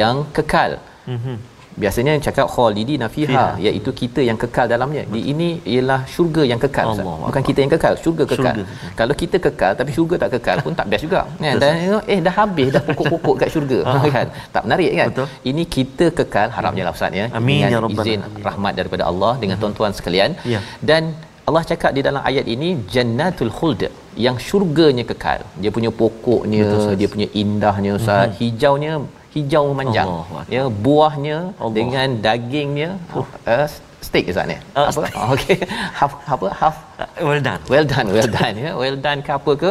yang 0.00 0.18
kekal. 0.38 0.72
Mm-hmm 1.14 1.38
biasanya 1.82 2.12
cakap 2.26 2.46
khalidina 2.54 3.06
fiha 3.14 3.44
iaitu 3.66 3.90
kita 4.00 4.20
yang 4.28 4.38
kekal 4.42 4.66
dalamnya 4.72 5.02
di 5.14 5.20
ini 5.32 5.48
ialah 5.74 6.00
syurga 6.14 6.42
yang 6.50 6.60
kekal 6.64 6.86
Allah 6.92 7.04
bukan 7.06 7.28
Allah. 7.28 7.44
kita 7.48 7.58
yang 7.64 7.72
kekal 7.74 7.94
syurga 8.04 8.24
kekal 8.32 8.54
syurga. 8.56 8.94
kalau 9.00 9.14
kita 9.22 9.36
kekal 9.46 9.72
tapi 9.80 9.92
syurga 9.98 10.16
tak 10.22 10.30
kekal 10.36 10.58
pun 10.66 10.74
tak 10.80 10.86
best 10.92 11.04
juga 11.06 11.20
kan 11.44 11.62
dan 11.62 11.72
eh 12.14 12.18
dah 12.26 12.34
habis 12.40 12.68
dah 12.76 12.82
pokok-pokok 12.88 13.36
kat 13.42 13.50
syurga 13.54 13.78
ah. 13.92 14.02
kan 14.16 14.26
tak 14.56 14.62
menarik 14.66 14.90
kan 15.00 15.08
Betul. 15.14 15.28
ini 15.52 15.64
kita 15.76 16.08
kekal 16.20 16.48
harapnya 16.58 16.84
lah 16.88 16.94
ustaz 16.98 17.20
ya 17.20 17.26
amin 17.40 17.62
dengan 17.62 17.88
ya 17.88 17.94
izin 17.96 18.20
rahmat 18.48 18.74
daripada 18.80 19.04
Allah 19.10 19.32
dengan 19.42 19.56
hmm. 19.56 19.64
tuan-tuan 19.64 19.94
sekalian 20.00 20.30
ya. 20.54 20.60
dan 20.90 21.02
Allah 21.48 21.62
cakap 21.70 21.90
di 21.96 22.02
dalam 22.06 22.22
ayat 22.30 22.46
ini 22.54 22.68
jannatul 22.94 23.52
khuld 23.58 23.82
yang 24.24 24.36
syurganya 24.46 25.04
kekal. 25.10 25.40
Dia 25.62 25.70
punya 25.76 25.90
pokoknya 26.02 26.64
Betul, 26.72 26.94
dia 27.00 27.08
punya 27.14 27.28
indahnya 27.42 27.92
ustaz. 27.98 28.26
Hmm. 28.26 28.36
hijaunya 28.40 28.92
hijau 29.34 29.64
memanjang. 29.70 30.08
Ya 30.56 30.64
buahnya 30.86 31.36
Allah. 31.52 31.74
dengan 31.78 32.08
dagingnya 32.26 32.90
uh. 33.20 33.28
uh, 33.54 33.66
steak 34.06 34.24
ke 34.28 34.32
sana 34.38 34.56
uh, 34.78 34.88
apa? 34.90 35.08
okey 35.34 35.56
half 35.98 36.12
apa 36.34 36.48
half. 36.60 36.76
Uh, 37.04 37.08
well 37.28 37.42
done. 37.48 37.62
Well 37.72 37.86
done 37.94 38.08
well 38.16 38.30
done 38.40 38.56
ya. 38.66 38.72
Well 38.82 38.98
done 39.06 39.22
ke 39.28 39.32
apa 39.38 39.54
ke? 39.62 39.70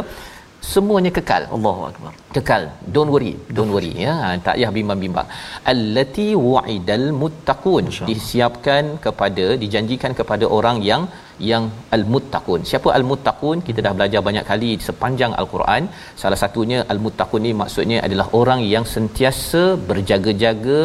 Semuanya 0.72 1.12
kekal. 1.18 1.44
Allahu 1.56 1.82
akbar. 1.90 2.12
Kekal. 2.36 2.64
Don't 2.96 3.12
worry 3.14 3.34
don't 3.58 3.72
worry 3.76 3.94
ya. 4.06 4.14
Ha, 4.22 4.28
tak 4.48 4.56
payah 4.58 4.72
bimbang-bimbang. 4.78 5.28
Allati 5.72 6.28
wa'idal 6.48 7.08
muttaqun. 7.22 7.86
Disiapkan 8.10 8.84
kepada 9.06 9.46
dijanjikan 9.64 10.14
kepada 10.20 10.46
orang 10.58 10.80
yang 10.90 11.04
yang 11.52 11.64
al-muttaqun. 11.98 12.62
Siapa 12.70 12.90
al-muttaqun? 13.00 13.58
Kita 13.68 13.80
dah 13.86 13.94
belajar 13.98 14.22
banyak 14.28 14.46
kali 14.52 14.72
sepanjang 14.88 15.34
al-Quran. 15.42 15.84
Salah 16.22 16.40
satunya 16.44 16.80
al-muttaqun 16.94 17.44
ni 17.48 17.54
maksudnya 17.62 18.00
adalah 18.08 18.28
orang 18.42 18.62
yang 18.74 18.88
sentiasa 18.96 19.64
berjaga-jaga 19.90 20.82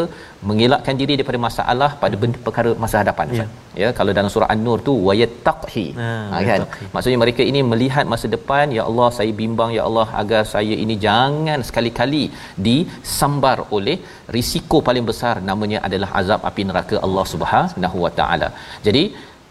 mengelakkan 0.50 0.94
diri 1.00 1.14
daripada 1.18 1.38
masalah 1.46 1.88
pada 2.02 2.16
benda 2.22 2.38
perkara 2.46 2.70
masa 2.84 2.96
hadapan. 3.02 3.26
Ya, 3.38 3.46
ya 3.82 3.88
kalau 3.98 4.12
dalam 4.18 4.30
surah 4.34 4.48
An-Nur 4.54 4.78
tu 4.88 4.92
wayattaqhi. 5.08 5.84
Ha, 6.00 6.08
ha 6.32 6.40
kan? 6.50 6.62
Maksudnya 6.94 7.18
mereka 7.24 7.42
ini 7.50 7.60
melihat 7.72 8.06
masa 8.14 8.26
depan, 8.36 8.74
ya 8.78 8.82
Allah 8.90 9.08
saya 9.18 9.32
bimbang 9.42 9.70
ya 9.78 9.82
Allah 9.88 10.06
agar 10.22 10.42
saya 10.54 10.76
ini 10.84 10.96
jangan 11.06 11.60
sekali-kali 11.68 12.24
disambar 12.68 13.58
oleh 13.76 13.96
risiko 14.36 14.78
paling 14.88 15.06
besar 15.10 15.34
namanya 15.50 15.80
adalah 15.88 16.10
azab 16.22 16.42
api 16.50 16.64
neraka 16.70 16.96
Allah 17.06 17.26
Subhanahu 17.34 17.98
Wa 18.06 18.12
Taala. 18.20 18.50
Jadi 18.88 19.04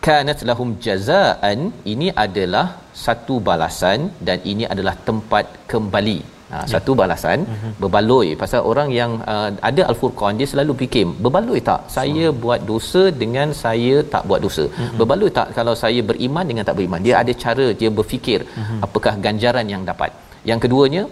kanat 0.05 0.39
lahum 0.49 0.69
jazaan 0.85 1.59
ini 1.93 2.07
adalah 2.25 2.67
satu 3.05 3.35
balasan 3.47 3.99
dan 4.27 4.37
ini 4.51 4.63
adalah 4.73 4.93
tempat 5.07 5.45
kembali 5.71 6.19
ha, 6.51 6.57
ya. 6.61 6.67
satu 6.73 6.91
balasan 7.01 7.39
uh-huh. 7.53 7.73
berbaloi 7.81 8.29
pasal 8.41 8.61
orang 8.71 8.89
yang 8.99 9.11
uh, 9.33 9.49
ada 9.69 9.83
al-furqan 9.91 10.39
dia 10.39 10.47
selalu 10.53 10.73
fikir 10.81 11.07
berbaloi 11.25 11.61
tak 11.69 11.81
saya 11.97 12.25
so. 12.29 12.35
buat 12.43 12.59
dosa 12.71 13.03
dengan 13.23 13.49
saya 13.63 13.95
tak 14.15 14.25
buat 14.31 14.41
dosa 14.45 14.65
uh-huh. 14.67 14.91
berbaloi 15.01 15.31
tak 15.39 15.49
kalau 15.57 15.75
saya 15.83 16.01
beriman 16.11 16.47
dengan 16.51 16.65
tak 16.69 16.77
beriman 16.79 17.03
dia 17.07 17.15
ada 17.21 17.35
cara 17.45 17.67
dia 17.81 17.91
berfikir 17.99 18.41
uh-huh. 18.43 18.79
apakah 18.87 19.15
ganjaran 19.27 19.69
yang 19.75 19.85
dapat 19.91 20.11
yang 20.51 20.61
keduanya 20.65 21.05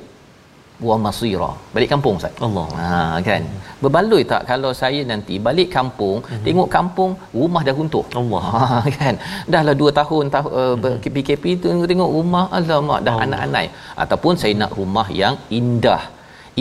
wa 0.87 0.95
masira. 1.05 1.51
Balik 1.75 1.89
kampung 1.93 2.15
ustaz. 2.19 2.33
Allah 2.47 2.67
ha 2.79 2.91
kan? 3.29 3.43
Berbaloi 3.83 4.21
tak 4.31 4.41
kalau 4.51 4.71
saya 4.81 5.01
nanti 5.11 5.35
balik 5.47 5.69
kampung 5.77 6.17
mm-hmm. 6.23 6.43
tengok 6.45 6.69
kampung 6.75 7.11
rumah 7.39 7.61
dah 7.67 7.75
runtuh. 7.79 8.05
Allah 8.21 8.43
ha 8.59 8.79
kan? 8.97 9.15
Dahlah 9.53 9.75
2 9.81 9.99
tahun 9.99 10.23
tahu 10.35 10.47
uh, 10.61 10.75
mm-hmm. 10.75 11.13
PKP 11.15 11.43
tu 11.63 11.73
tengok 11.91 12.11
rumah 12.17 12.45
alamak 12.59 13.01
dah 13.07 13.15
anak-anak 13.25 13.67
ataupun 14.03 14.33
saya 14.41 14.53
nak 14.61 14.73
rumah 14.79 15.07
yang 15.21 15.35
indah 15.59 16.01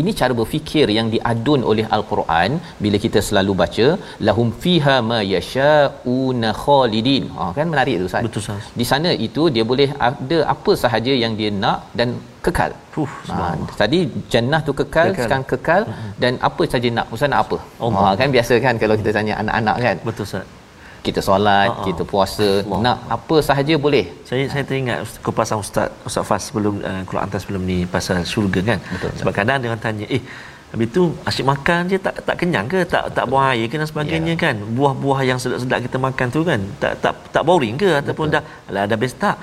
ini 0.01 0.13
cara 0.21 0.33
berfikir 0.41 0.87
yang 0.99 1.09
diadun 1.15 1.63
oleh 1.73 1.87
al-Quran 1.97 2.51
bila 2.85 2.97
kita 3.05 3.23
selalu 3.29 3.55
baca 3.63 3.87
lahum 4.29 4.49
fiha 4.65 4.97
ma 5.11 5.21
yasha'una 5.35 6.51
khalidin 6.65 7.27
ha 7.39 7.47
kan 7.59 7.69
menarik 7.75 7.97
tu 8.01 8.09
Ustaz 8.11 8.25
betul 8.27 8.43
Ustaz 8.45 8.67
di 8.81 8.87
sana 8.93 9.13
itu 9.29 9.45
dia 9.57 9.67
boleh 9.73 9.89
ada 10.09 10.41
apa 10.55 10.75
sahaja 10.85 11.15
yang 11.25 11.35
dia 11.41 11.53
nak 11.65 11.81
dan 12.01 12.11
kekal. 12.47 12.73
Uf, 13.03 13.13
ha, 13.31 13.55
tadi 13.81 13.99
jannah 14.33 14.61
tu 14.69 14.73
kekal, 14.81 15.09
kekal. 15.09 15.23
sekarang 15.23 15.45
kekal 15.51 15.83
uh-huh. 15.91 16.13
dan 16.23 16.33
apa 16.49 16.63
saja 16.73 16.89
nak 16.99 17.07
Ustaz 17.15 17.31
nak 17.33 17.41
apa? 17.45 17.59
Oh, 17.83 17.91
ha, 17.97 18.15
kan 18.21 18.29
biasa 18.37 18.55
kan 18.67 18.75
kalau 18.83 18.95
kita 19.01 19.11
tanya 19.17 19.35
anak-anak 19.43 19.77
kan. 19.87 19.97
Betul 20.09 20.27
Ustaz. 20.29 20.58
Kita 21.07 21.21
solat, 21.29 21.69
uh-huh. 21.71 21.85
kita 21.87 22.03
puasa, 22.13 22.49
Allah. 22.65 22.79
nak 22.87 22.99
apa 23.17 23.37
sahaja 23.49 23.75
boleh. 23.87 24.07
Saya 24.29 24.45
saya 24.53 24.63
teringat 24.69 24.99
kupasan 25.27 25.59
Ustaz 25.65 25.89
Ustaz 26.09 26.25
Fas 26.29 26.43
sebelum 26.49 26.75
uh, 26.91 27.03
Quran 27.09 27.25
atas 27.29 27.41
sebelum 27.45 27.63
ni 27.71 27.79
pasal 27.95 28.23
syurga 28.33 28.61
kan. 28.71 28.79
Betul, 28.93 29.11
Sebab 29.21 29.33
kadang 29.39 29.59
dia 29.63 29.79
tanya, 29.87 30.07
"Eh, 30.17 30.23
Habis 30.69 30.89
tu 30.93 31.03
asyik 31.25 31.47
makan 31.49 31.81
je 31.89 31.97
tak 31.97 32.15
tak 32.29 32.37
kenyang 32.37 32.69
ke 32.69 32.85
tak 32.85 33.09
tak 33.17 33.25
buang 33.25 33.57
air 33.57 33.73
ke 33.73 33.81
dan 33.81 33.89
sebagainya 33.89 34.37
yeah. 34.37 34.43
kan. 34.45 34.57
Buah-buah 34.77 35.21
yang 35.25 35.39
sedap-sedap 35.41 35.81
kita 35.81 35.97
makan 35.97 36.27
tu 36.29 36.41
kan 36.45 36.61
tak 36.77 36.93
tak 37.01 37.15
tak 37.33 37.43
boring 37.49 37.81
ke 37.81 37.89
ataupun 38.05 38.29
Betul. 38.29 38.45
dah 38.45 38.69
alah 38.69 38.85
dah 38.85 38.99
best 39.01 39.17
tak. 39.17 39.37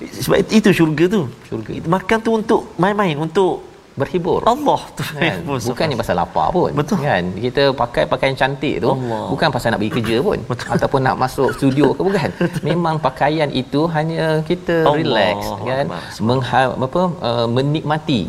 Sebab 0.00 0.48
itu 0.48 0.72
syurga 0.72 1.04
tu. 1.12 1.22
Syurga. 1.44 1.76
Makan 1.76 2.18
tu 2.24 2.30
untuk 2.40 2.72
main-main 2.80 3.20
untuk 3.20 3.71
berhibur. 4.00 4.40
Allah 4.52 4.80
tu 4.98 5.04
kan? 5.20 5.38
bukan 5.68 5.84
ni 5.90 5.96
pasal 6.00 6.16
lapar 6.20 6.46
pun. 6.56 6.70
Betul. 6.80 6.98
Kan? 7.06 7.24
Kita 7.44 7.62
pakai 7.82 8.04
pakaian 8.12 8.36
cantik 8.40 8.74
tu 8.84 8.90
Allah. 8.94 9.22
bukan 9.32 9.48
pasal 9.54 9.68
nak 9.72 9.80
pergi 9.82 9.92
kerja 9.96 10.16
pun 10.28 10.38
Betul. 10.50 10.68
ataupun 10.74 11.00
nak 11.06 11.16
masuk 11.24 11.48
studio 11.56 11.86
ke 11.96 12.02
bukan. 12.08 12.30
Memang 12.68 12.96
pakaian 13.06 13.50
itu 13.62 13.80
hanya 13.96 14.26
kita 14.50 14.76
Allah. 14.82 14.96
relax 15.00 15.36
kan 15.70 15.86
Mengha, 16.30 16.62
apa 16.88 17.02
uh, 17.28 17.46
menikmati 17.56 18.20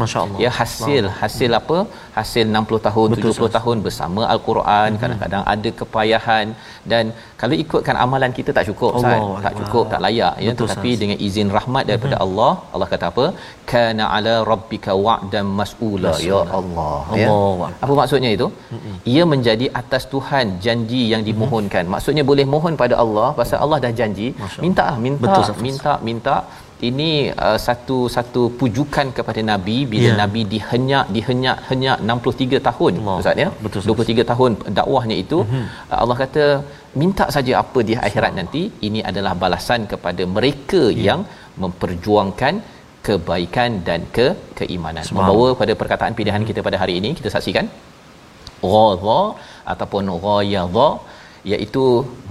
ya 0.43 0.51
hasil 0.59 1.03
Allah. 1.05 1.15
hasil 1.21 1.51
apa? 1.61 1.77
Hasil 2.17 2.45
60 2.45 2.85
tahun, 2.87 3.07
Betul, 3.13 3.31
70 3.31 3.37
sahas. 3.37 3.53
tahun 3.57 3.77
bersama 3.85 4.21
al-Quran, 4.33 4.89
hmm. 4.91 4.99
kadang-kadang 5.01 5.43
ada 5.53 5.69
kepayahan 5.79 6.45
dan 6.91 7.03
kalau 7.41 7.55
ikutkan 7.63 7.95
amalan 8.03 8.31
kita 8.39 8.51
tak 8.57 8.65
cukup 8.69 8.91
Allah. 8.97 9.19
tak 9.45 9.53
cukup 9.59 9.85
tak 9.93 10.01
layak 10.05 10.35
ya 10.45 10.51
Betul, 10.51 10.59
tetapi 10.61 10.89
sahas. 10.91 11.01
dengan 11.01 11.17
izin 11.27 11.47
rahmat 11.57 11.83
daripada 11.89 12.15
hmm. 12.17 12.25
Allah 12.25 12.51
Allah 12.73 12.87
kata 12.93 13.05
apa 13.11 13.25
kana 13.71 14.05
ala 14.17 14.35
rabbika 14.51 14.91
wa'dan 15.05 15.47
mas'ula 15.59 16.11
ya 16.29 16.39
Allah 16.59 16.97
ya. 17.21 17.27
Allah. 17.35 17.69
apa 17.83 17.93
maksudnya 17.99 18.31
itu? 18.37 18.47
Mm-mm. 18.75 18.95
ia 19.13 19.23
menjadi 19.33 19.65
atas 19.81 20.03
Tuhan 20.13 20.45
janji 20.65 21.01
yang 21.13 21.23
dimohonkan. 21.29 21.85
Maksudnya 21.93 22.23
boleh 22.31 22.45
mohon 22.55 22.75
pada 22.83 22.97
Allah 23.03 23.29
pasal 23.39 23.57
Allah 23.65 23.79
dah 23.85 23.93
janji. 24.01 24.27
Minta 24.65 24.85
minta 25.07 25.23
Betul, 25.23 25.63
minta 25.67 25.93
minta. 26.09 26.37
Ini 26.87 27.09
uh, 27.45 27.57
satu 27.65 27.97
satu 28.15 28.41
pujukan 28.59 29.07
kepada 29.17 29.41
nabi. 29.51 29.75
Bila 29.91 30.07
yeah. 30.07 30.17
nabi 30.21 30.41
dihenyak 30.53 31.05
dihenyak 31.15 31.57
henyak 31.69 31.97
63 32.15 32.67
tahun 32.67 32.93
ustaz 33.19 33.43
ya. 33.43 33.49
Betul, 33.65 33.81
23 33.93 34.31
tahun 34.31 34.51
dakwahnya 34.79 35.17
itu 35.23 35.39
mm-hmm. 35.43 35.65
Allah 36.03 36.17
kata 36.23 36.45
minta 37.01 37.27
saja 37.35 37.53
apa 37.63 37.81
di 37.89 37.95
akhirat 38.07 38.33
nanti. 38.39 38.63
Ini 38.87 39.01
adalah 39.11 39.33
balasan 39.43 39.81
kepada 39.93 40.25
mereka 40.37 40.83
yeah. 40.91 41.05
yang 41.07 41.21
memperjuangkan 41.63 42.53
kebaikan 43.07 43.71
dan 43.87 44.01
ke 44.17 44.27
keimanan. 44.59 45.05
Membawa 45.17 45.47
pada 45.61 45.73
perkataan 45.81 46.13
pilihan 46.19 46.43
kita 46.49 46.61
pada 46.67 46.77
hari 46.83 46.95
ini 47.01 47.11
kita 47.19 47.31
saksikan. 47.35 47.67
Ghadha 48.73 49.21
ataupun 49.73 50.05
ghayadha 50.25 50.89
iaitu 51.51 51.83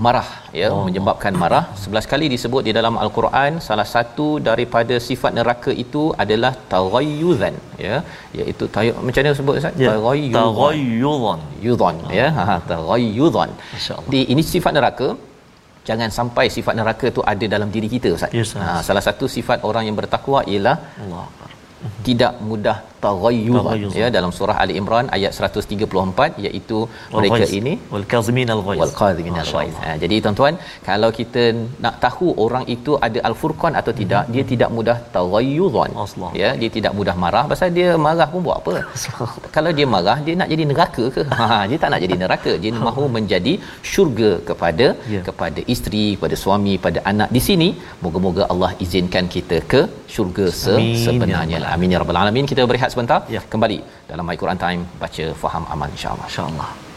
marah 0.05 0.29
ya 0.61 0.69
oh. 0.75 0.85
menyebabkan 0.87 1.35
marah. 1.43 1.65
11 1.81 2.11
kali 2.13 2.27
disebut 2.35 2.63
di 2.69 2.73
dalam 2.79 2.95
al-Quran 3.05 3.61
salah 3.67 3.87
satu 3.95 4.29
daripada 4.49 4.97
sifat 5.09 5.33
neraka 5.39 5.73
itu 5.85 6.03
adalah 6.25 6.53
taghayyuzan 6.73 7.57
ya 7.87 7.97
iaitu 8.39 8.67
tayu 8.77 8.93
macam 9.07 9.21
mana 9.25 9.37
sebut 9.41 9.57
ustaz? 9.61 9.83
Ya. 9.85 9.91
taghayyuzan 9.93 11.43
yudhan 11.67 11.99
ya 12.21 12.29
ha 12.39 12.57
taghayyuzan 12.73 13.53
di 14.15 14.23
ini 14.35 14.45
sifat 14.55 14.75
neraka 14.79 15.09
jangan 15.89 16.09
sampai 16.19 16.47
sifat 16.57 16.75
neraka 16.79 17.07
tu 17.17 17.23
ada 17.33 17.45
dalam 17.55 17.69
diri 17.75 17.89
kita 17.95 18.09
ustaz. 18.17 18.35
Yes, 18.39 18.53
ha, 18.59 18.81
salah 18.89 19.05
satu 19.09 19.27
sifat 19.37 19.67
orang 19.69 19.87
yang 19.89 19.97
bertakwa 19.99 20.41
ialah 20.55 20.77
Allah 21.05 21.27
tidak 22.07 22.33
mudah 22.49 22.79
taghayyur 23.05 23.65
ya 24.01 24.09
dalam 24.17 24.31
surah 24.39 24.57
ali 24.63 24.75
imran 24.81 25.07
ayat 25.17 25.33
134 25.51 26.43
iaitu 26.47 26.79
mereka 27.17 27.45
ini 27.59 27.75
wal 27.95 28.07
kazimin 28.13 28.51
al 28.55 28.63
ghaiz. 28.67 28.81
Wal 28.83 28.95
kazimin 29.01 29.37
al 29.43 29.51
ghaiz. 29.55 29.75
Ha, 29.85 29.91
jadi 30.03 30.17
tuan-tuan 30.25 30.55
kalau 30.89 31.11
kita 31.19 31.45
nak 31.85 31.95
tahu 32.05 32.29
orang 32.45 32.65
itu 32.77 32.93
ada 33.07 33.21
al 33.29 33.37
furqan 33.41 33.75
atau 33.81 33.93
tidak 34.01 34.23
hmm. 34.25 34.33
dia 34.35 34.45
tidak 34.53 34.71
mudah 34.77 34.97
taghayyuran. 35.17 35.91
Ya 36.41 36.51
dia 36.61 36.71
tidak 36.77 36.93
mudah 36.99 37.17
marah. 37.25 37.45
Pasal 37.53 37.71
dia 37.79 37.89
marah 38.07 38.29
pun 38.33 38.43
buat 38.47 38.59
apa? 38.63 38.75
Kalau 39.57 39.71
dia 39.79 39.87
marah 39.95 40.17
dia 40.27 40.35
nak 40.41 40.49
jadi 40.53 40.65
neraka 40.71 41.05
ke? 41.17 41.25
Ha 41.41 41.49
dia 41.71 41.79
tak 41.83 41.91
nak 41.95 42.01
jadi 42.05 42.17
neraka. 42.23 42.53
Dia 42.63 42.73
mahu 42.89 43.07
menjadi 43.17 43.55
syurga 43.93 44.31
kepada 44.51 44.87
yeah. 45.15 45.25
kepada 45.29 45.61
isteri 45.75 46.07
kepada 46.17 46.39
suami 46.45 46.75
pada 46.87 47.01
anak. 47.13 47.29
Di 47.37 47.43
sini 47.49 47.69
moga-moga 48.05 48.45
Allah 48.53 48.71
izinkan 48.87 49.27
kita 49.37 49.59
ke 49.75 49.83
syurga 50.15 50.47
se- 50.63 50.79
ya 50.81 51.03
sebenarnya 51.07 51.59
amin 51.75 51.95
ya 51.95 52.01
rabbal 52.05 52.21
alamin. 52.23 52.47
Kita 52.53 52.63
berehat 52.71 52.92
sebentar. 52.93 53.21
Ya. 53.37 53.43
kembali 53.53 53.79
dalam 54.11 54.25
my 54.29 54.37
Quran 54.43 54.61
time 54.65 54.83
baca 55.03 55.25
faham 55.43 55.65
aman 55.75 55.91
insyaallah 55.97 56.27
insyaallah 56.31 56.92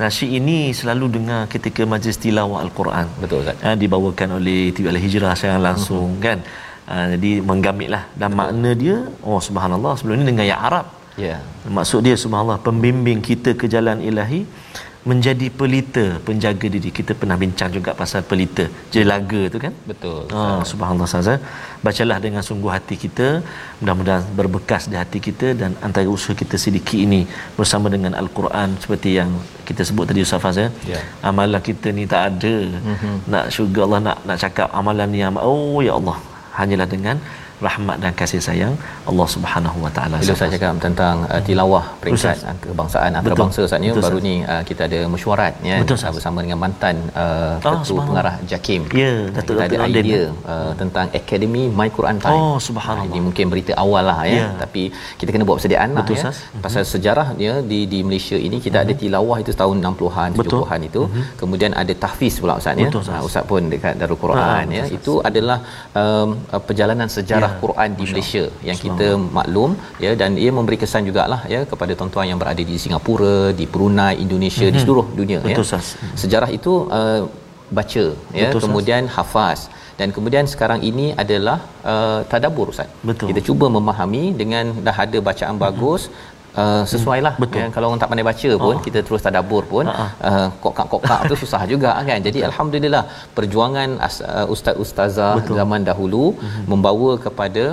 Nasyid 0.00 0.30
ini 0.32 0.72
selalu 0.72 1.20
dengar 1.20 1.44
ketika 1.52 1.84
majlis 1.84 2.16
tilawah 2.16 2.64
Al-Quran. 2.64 3.06
Betul 3.20 3.44
Ustaz. 3.44 3.60
Ha, 3.60 3.76
dibawakan 3.76 4.40
oleh 4.40 4.72
TV 4.72 4.88
Al-Hijrah 4.88 5.36
secara 5.36 5.60
langsung 5.60 6.16
uh-huh. 6.16 6.24
kan. 6.24 6.38
Ha, 6.88 6.94
jadi 7.12 7.44
menggamit 7.44 7.92
lah. 7.92 8.08
Dan 8.16 8.32
Betul. 8.32 8.38
makna 8.40 8.70
dia, 8.72 8.96
oh 9.20 9.40
subhanallah 9.44 9.92
sebelum 10.00 10.24
ni 10.24 10.32
dengan 10.32 10.48
yang 10.48 10.56
Arab. 10.56 10.99
Ya. 11.18 11.26
Yeah. 11.26 11.38
Maksud 11.78 12.00
dia 12.06 12.16
subhanallah 12.22 12.60
pembimbing 12.68 13.20
kita 13.30 13.52
ke 13.60 13.66
jalan 13.74 13.98
ilahi 14.10 14.42
menjadi 15.10 15.46
pelita 15.60 16.04
penjaga 16.26 16.66
diri 16.74 16.90
kita 16.98 17.12
pernah 17.20 17.36
bincang 17.42 17.70
juga 17.76 17.90
pasal 18.00 18.20
pelita 18.30 18.64
jelaga 18.94 19.42
tu 19.52 19.58
kan 19.64 19.72
betul 19.90 20.20
oh, 20.38 20.60
subhanallah 20.70 21.08
saza 21.12 21.34
bacalah 21.86 22.18
dengan 22.24 22.42
sungguh 22.48 22.72
hati 22.74 22.96
kita 23.04 23.28
mudah-mudahan 23.80 24.24
berbekas 24.40 24.92
di 24.92 24.96
hati 25.02 25.18
kita 25.28 25.56
dan 25.60 25.72
antara 25.86 26.04
usaha 26.16 26.36
kita 26.42 26.60
sedikit 26.64 27.00
ini 27.06 27.22
bersama 27.58 27.88
dengan 27.94 28.12
al-Quran 28.22 28.76
seperti 28.82 29.12
yang 29.20 29.32
kita 29.68 29.88
sebut 29.88 30.04
tadi 30.10 30.26
Ustaz 30.26 30.42
Faz 30.44 30.60
ya 30.62 30.68
yeah. 30.92 31.04
amalan 31.30 31.64
kita 31.70 31.88
ni 31.98 32.04
tak 32.14 32.22
ada 32.28 32.56
mm-hmm. 32.92 33.16
nak 33.32 33.46
syurga 33.56 33.80
Allah 33.88 34.00
nak 34.08 34.18
nak 34.30 34.38
cakap 34.44 34.68
amalan 34.80 35.08
ni 35.16 35.24
oh 35.52 35.80
ya 35.88 35.94
Allah 36.00 36.18
hanyalah 36.60 36.88
dengan 36.94 37.16
rahmat 37.66 37.96
dan 38.02 38.12
kasih 38.20 38.40
sayang 38.48 38.74
Allah 39.10 39.26
Subhanahu 39.34 39.78
Wa 39.84 39.90
Taala. 39.96 40.16
Bila 40.22 40.34
saya 40.40 40.50
cakap 40.54 40.80
tentang 40.86 41.16
uh, 41.28 41.40
tilawah 41.48 41.84
peringkat 42.00 42.36
Ustaz. 42.40 42.60
kebangsaan 42.64 43.10
antarabangsa 43.18 43.60
Ustaz 43.68 43.80
ni 43.84 43.92
baru 44.06 44.18
ni 44.28 44.34
uh, 44.52 44.62
kita 44.68 44.88
ada 44.88 45.00
mesyuarat 45.14 45.54
ya 45.70 45.76
Betul, 45.82 45.96
uh, 46.00 46.12
bersama 46.16 46.38
dengan 46.44 46.58
mantan 46.64 46.96
uh, 47.22 47.60
oh, 47.60 47.80
ketua 47.84 48.02
pengarah 48.08 48.34
Jakim. 48.52 48.80
Ya, 49.02 49.12
Datuk 49.36 49.60
kita 49.60 49.64
ada 49.68 49.78
idea 49.92 50.22
uh, 50.52 50.72
tentang 50.80 51.06
Akademi 51.20 51.64
My 51.80 51.88
Quran 51.96 52.16
Time. 52.24 52.40
Oh, 52.40 52.56
subhanallah. 52.68 53.06
Uh, 53.06 53.12
ini 53.12 53.20
mungkin 53.26 53.44
berita 53.52 53.72
awal 53.84 54.04
lah 54.10 54.18
ya. 54.24 54.32
yeah. 54.36 54.50
tapi 54.62 54.82
kita 55.20 55.30
kena 55.32 55.44
buat 55.48 55.58
persediaan 55.60 55.90
lah 55.96 56.04
ya. 56.08 56.32
Pasal 56.64 56.82
uh-huh. 56.82 56.92
sejarah 56.94 57.28
dia 57.40 57.54
di 57.72 57.80
di 57.92 58.00
Malaysia 58.06 58.36
ini 58.46 58.56
kita 58.66 58.80
uh-huh. 58.80 58.86
ada 58.88 58.94
mhm. 58.96 59.00
tilawah 59.02 59.36
itu 59.44 59.52
tahun 59.62 59.76
60-an, 59.84 60.30
70-an 60.40 60.80
itu. 60.88 61.02
Uh-huh. 61.04 61.24
Kemudian 61.40 61.72
ada 61.82 61.92
tahfiz 62.04 62.34
pula 62.42 62.56
Ustaz 62.62 62.80
ya. 62.84 62.88
Uh, 62.88 63.28
Ustaz 63.28 63.44
pun 63.50 63.68
dekat 63.72 63.94
Darul 64.00 64.18
Quran 64.24 64.64
uh, 64.64 64.76
ya. 64.78 64.84
Itu 64.98 65.20
adalah 65.28 65.58
um, 66.00 66.28
perjalanan 66.68 67.08
sejarah 67.16 67.49
yeah. 67.50 67.60
Quran 67.64 67.88
di 67.98 68.04
Masya 68.04 68.14
Malaysia 68.14 68.44
yang 68.68 68.78
kita 68.84 69.08
maklum 69.38 69.70
ya 70.04 70.12
dan 70.20 70.30
ia 70.44 70.50
memberi 70.58 70.78
kesan 70.82 71.04
jugalah 71.08 71.40
ya 71.54 71.60
kepada 71.72 71.92
tuan-tuan 71.98 72.26
yang 72.30 72.40
berada 72.42 72.62
di 72.70 72.76
Singapura, 72.84 73.38
di 73.60 73.66
Brunei, 73.74 74.14
Indonesia, 74.24 74.64
mm-hmm. 74.64 74.74
di 74.74 74.78
mhm. 74.80 74.84
seluruh 74.84 75.06
dunia 75.20 75.38
ya. 75.42 75.46
Betul, 75.48 75.66
ya. 75.66 75.72
Sas. 75.72 75.88
Sejarah 76.22 76.50
itu 76.58 76.72
uh, 76.98 77.20
baca 77.78 78.04
ya 78.40 78.48
Betul, 78.50 78.62
kemudian 78.66 79.02
sas. 79.06 79.14
hafaz 79.16 79.60
dan 80.00 80.08
kemudian 80.16 80.44
sekarang 80.52 80.80
ini 80.90 81.06
adalah 81.22 81.58
uh, 81.92 82.20
tadabbur 82.30 82.72
ustaz. 82.72 82.88
Betul. 83.08 83.26
Kita 83.30 83.40
cuba 83.48 83.66
memahami 83.76 84.24
dengan 84.40 84.72
dah 84.86 84.96
ada 85.04 85.18
bacaan 85.28 85.56
mm-hmm. 85.60 86.29
Uh, 86.50 86.82
sesuai 86.92 87.18
lah 87.26 87.34
ya, 87.58 87.66
kalau 87.74 87.86
orang 87.88 88.00
tak 88.02 88.10
pandai 88.10 88.26
baca 88.26 88.50
pun 88.62 88.74
uh 88.74 88.82
kita 88.84 89.00
terus 89.06 89.22
tadabbur 89.26 89.62
pun 89.72 89.86
uh 89.86 90.48
kokak-kokak 90.62 91.20
tu 91.30 91.34
susah 91.42 91.62
juga 91.72 91.90
kan? 92.08 92.18
Jadi 92.26 92.38
Betul. 92.42 92.48
alhamdulillah 92.50 93.02
perjuangan 93.36 93.90
uh, 94.06 94.46
ustaz 94.54 94.74
ustazah 94.84 95.38
Betul. 95.38 95.56
zaman 95.60 95.86
dahulu 95.90 96.24
uh 96.34 96.58
membawa 96.72 97.10
kepada 97.26 97.64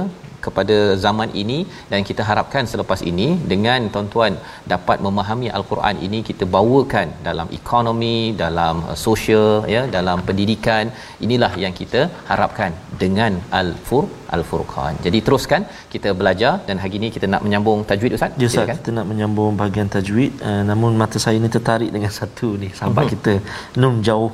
kepada 0.46 0.78
zaman 1.06 1.30
ini 1.42 1.60
dan 1.92 2.02
kita 2.10 2.22
harapkan 2.30 2.64
selepas 2.72 3.00
ini 3.12 3.28
dengan 3.52 3.90
tuan-tuan 3.94 4.34
dapat 4.74 4.98
memahami 5.06 5.48
al-Quran 5.58 5.96
ini 6.08 6.20
kita 6.30 6.46
bawakan 6.56 7.08
dalam 7.28 7.48
ekonomi 7.60 8.18
dalam 8.44 8.76
uh, 8.92 8.98
sosial 9.06 9.52
ya 9.76 9.82
dalam 9.98 10.20
pendidikan. 10.28 10.86
Inilah 11.26 11.52
yang 11.64 11.74
kita 11.82 12.02
harapkan 12.32 12.74
dengan 13.04 13.34
al-fur 13.62 14.06
al-furqan. 14.36 14.94
Jadi 15.06 15.20
teruskan 15.26 15.64
kita 15.94 16.12
belajar 16.20 16.54
dan 16.68 16.78
hari 16.84 16.96
ini 17.00 17.10
kita 17.16 17.28
nak 17.34 17.44
menyambung 17.48 17.82
tajwid 17.90 18.16
ustaz. 18.18 18.40
Ya 18.42 18.48
ustaz 18.52 18.78
kita 18.80 18.94
nak 19.00 19.08
menyambung 19.12 19.54
bahagian 19.62 19.90
tajwid. 19.98 20.34
Uh, 20.50 20.64
namun 20.72 20.94
mata 21.02 21.20
saya 21.26 21.40
ni 21.46 21.52
tertarik 21.58 21.92
dengan 21.98 22.14
satu 22.20 22.50
ni 22.62 22.70
sahabat 22.80 23.04
uh-huh. 23.04 23.14
kita 23.16 23.34
nun 23.82 23.98
jauh. 24.10 24.34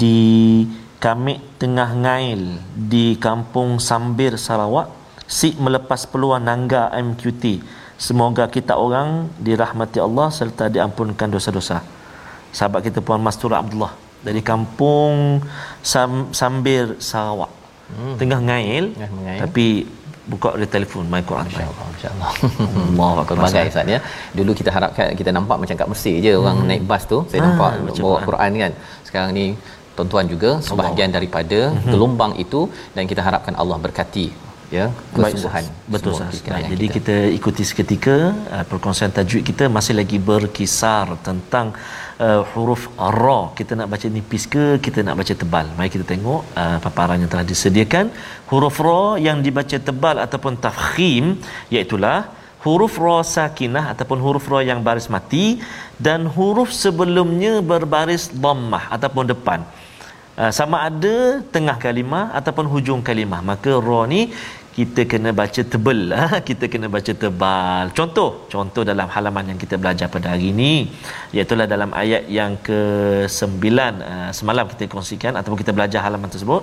Di 0.00 0.18
Kamik 1.04 1.40
Tengah 1.62 1.90
Ngail 2.04 2.42
di 2.92 3.06
Kampung 3.26 3.70
Sambir 3.88 4.32
Sarawak 4.44 4.95
si 5.26 5.48
melepas 5.58 6.06
peluang 6.10 6.42
nangga 6.48 6.82
MQT 6.94 7.44
semoga 7.98 8.44
kita 8.56 8.78
orang 8.78 9.28
dirahmati 9.46 9.98
Allah 10.06 10.28
serta 10.38 10.70
diampunkan 10.74 11.28
dosa-dosa. 11.34 11.82
Sahabat 12.56 12.80
kita 12.88 13.04
puan 13.04 13.20
Mastur 13.20 13.52
Abdullah 13.52 13.92
dari 14.26 14.40
Kampung 14.40 15.44
Sam- 15.92 16.32
Sambir 16.32 16.96
Sarawak. 17.08 17.52
Hmm. 17.86 18.16
Tengah 18.20 18.40
Ngail 18.42 18.84
ya, 18.98 19.08
tapi 19.46 19.86
buka 20.26 20.58
dia 20.58 20.66
telefon 20.66 21.06
my 21.12 21.22
Quran. 21.28 21.46
Insyaallah 21.46 21.86
insyaallah. 21.94 22.32
Allah. 23.06 23.24
Pelbagai 23.30 23.70
ustaz 23.70 23.94
ya. 23.94 24.00
Dulu 24.38 24.50
kita 24.60 24.70
harapkan 24.76 25.14
kita 25.20 25.30
nampak 25.30 25.56
macam 25.62 25.76
kat 25.80 25.88
Mesir 25.92 26.16
je 26.24 26.32
orang 26.42 26.58
hmm. 26.60 26.68
naik 26.70 26.82
bas 26.90 27.02
tu. 27.12 27.18
Saya 27.30 27.40
ha, 27.42 27.46
nampak 27.46 27.70
bawa 28.02 28.18
Quran 28.28 28.50
kan. 28.62 28.72
Sekarang 29.06 29.30
ni 29.38 29.46
tuan-tuan 29.96 30.26
juga 30.32 30.50
sebahagian 30.68 31.08
Allah. 31.08 31.16
daripada 31.18 31.60
mm-hmm. 31.72 31.90
gelombang 31.92 32.32
itu 32.44 32.60
dan 32.96 33.04
kita 33.10 33.20
harapkan 33.26 33.54
Allah 33.62 33.76
berkati 33.84 34.26
ya 34.72 34.86
kesungguhan. 35.14 35.64
Betul 35.94 36.12
sah. 36.18 36.30
jadi 36.72 36.86
kita. 36.90 36.96
kita 36.96 37.16
ikuti 37.38 37.62
seketika 37.70 38.16
uh, 38.54 38.64
perkongsian 38.70 39.12
tajwid 39.16 39.42
kita. 39.50 39.64
Masih 39.76 39.94
lagi 40.00 40.18
berkisar 40.18 41.06
tentang 41.28 41.66
uh, 42.18 42.42
huruf 42.52 42.90
ra. 42.98 43.40
Kita 43.58 43.78
nak 43.78 43.88
baca 43.92 44.06
nipis 44.16 44.44
ke 44.54 44.64
kita 44.86 45.06
nak 45.06 45.16
baca 45.20 45.34
tebal. 45.42 45.66
Mari 45.78 45.90
kita 45.96 46.06
tengok 46.12 46.40
uh, 46.62 46.78
paparan 46.86 47.22
yang 47.22 47.30
telah 47.30 47.46
disediakan. 47.52 48.10
Huruf 48.50 48.78
ra 48.86 49.02
yang 49.28 49.40
dibaca 49.46 49.78
tebal 49.78 50.18
ataupun 50.26 50.58
tafkhim 50.66 51.38
iaitu 51.70 51.98
huruf 52.66 52.94
ra 53.04 53.16
sakinah 53.34 53.84
ataupun 53.94 54.18
huruf 54.24 54.46
ra 54.52 54.60
yang 54.70 54.80
baris 54.86 55.06
mati 55.16 55.44
dan 56.06 56.26
huruf 56.36 56.70
sebelumnya 56.84 57.62
berbaris 57.70 58.24
dhammah 58.44 58.84
ataupun 58.96 59.30
depan 59.32 59.62
uh, 60.40 60.52
sama 60.58 60.76
ada 60.88 61.16
tengah 61.54 61.76
kalimah 61.86 62.24
ataupun 62.38 62.66
hujung 62.72 63.00
kalimah. 63.08 63.40
Maka 63.50 63.72
ra 63.86 64.00
ni 64.12 64.20
kita 64.76 65.02
kena 65.10 65.30
baca 65.40 65.62
tebal 65.72 66.00
kita 66.48 66.64
kena 66.72 66.86
baca 66.96 67.12
tebal. 67.22 67.84
Contoh 67.98 68.28
contoh 68.52 68.82
dalam 68.90 69.08
halaman 69.14 69.44
yang 69.50 69.58
kita 69.64 69.76
belajar 69.82 70.06
pada 70.14 70.26
hari 70.32 70.52
ini 70.54 70.72
iaitu 71.36 71.56
dalam 71.74 71.90
ayat 72.02 72.22
yang 72.38 72.52
ke-9 72.68 73.64
uh, 74.10 74.30
semalam 74.38 74.64
kita 74.72 74.84
kongsikan 74.94 75.32
ataupun 75.40 75.58
kita 75.64 75.72
belajar 75.78 76.00
halaman 76.06 76.28
tersebut. 76.34 76.62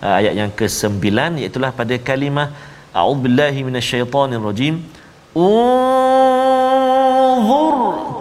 Ayat 0.00 0.34
yang 0.40 0.50
ke-9 0.58 1.04
iaitu 1.44 1.60
pada 1.80 1.94
kalimah 2.10 2.48
a'udzubillahi 3.00 3.60
minasyaitonirrajim. 3.68 4.74
unzur 5.30 6.29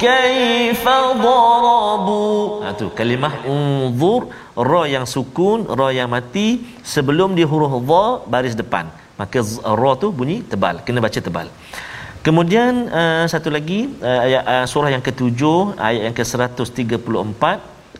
kaifa 0.04 0.96
darabu 1.24 2.20
ha 2.64 2.70
tu 2.80 2.86
kalimah 2.98 3.32
unzur 3.54 4.20
ra 4.70 4.82
yang 4.94 5.06
sukun 5.14 5.60
ra 5.80 5.88
yang 5.98 6.10
mati 6.14 6.46
sebelum 6.94 7.30
di 7.38 7.44
huruf 7.52 7.74
dha 7.90 8.04
baris 8.34 8.56
depan 8.62 8.86
maka 9.20 9.40
ra 9.80 9.92
tu 10.02 10.08
bunyi 10.20 10.36
tebal 10.52 10.76
kena 10.86 11.00
baca 11.06 11.20
tebal 11.26 11.48
kemudian 12.26 12.72
uh, 13.00 13.24
satu 13.32 13.48
lagi 13.56 13.80
uh, 14.10 14.20
ayat 14.26 14.42
uh, 14.54 14.64
surah 14.72 14.90
yang 14.94 15.04
ketujuh 15.08 15.58
ayat 15.88 16.02
yang 16.08 16.16
ke-134 16.20 17.44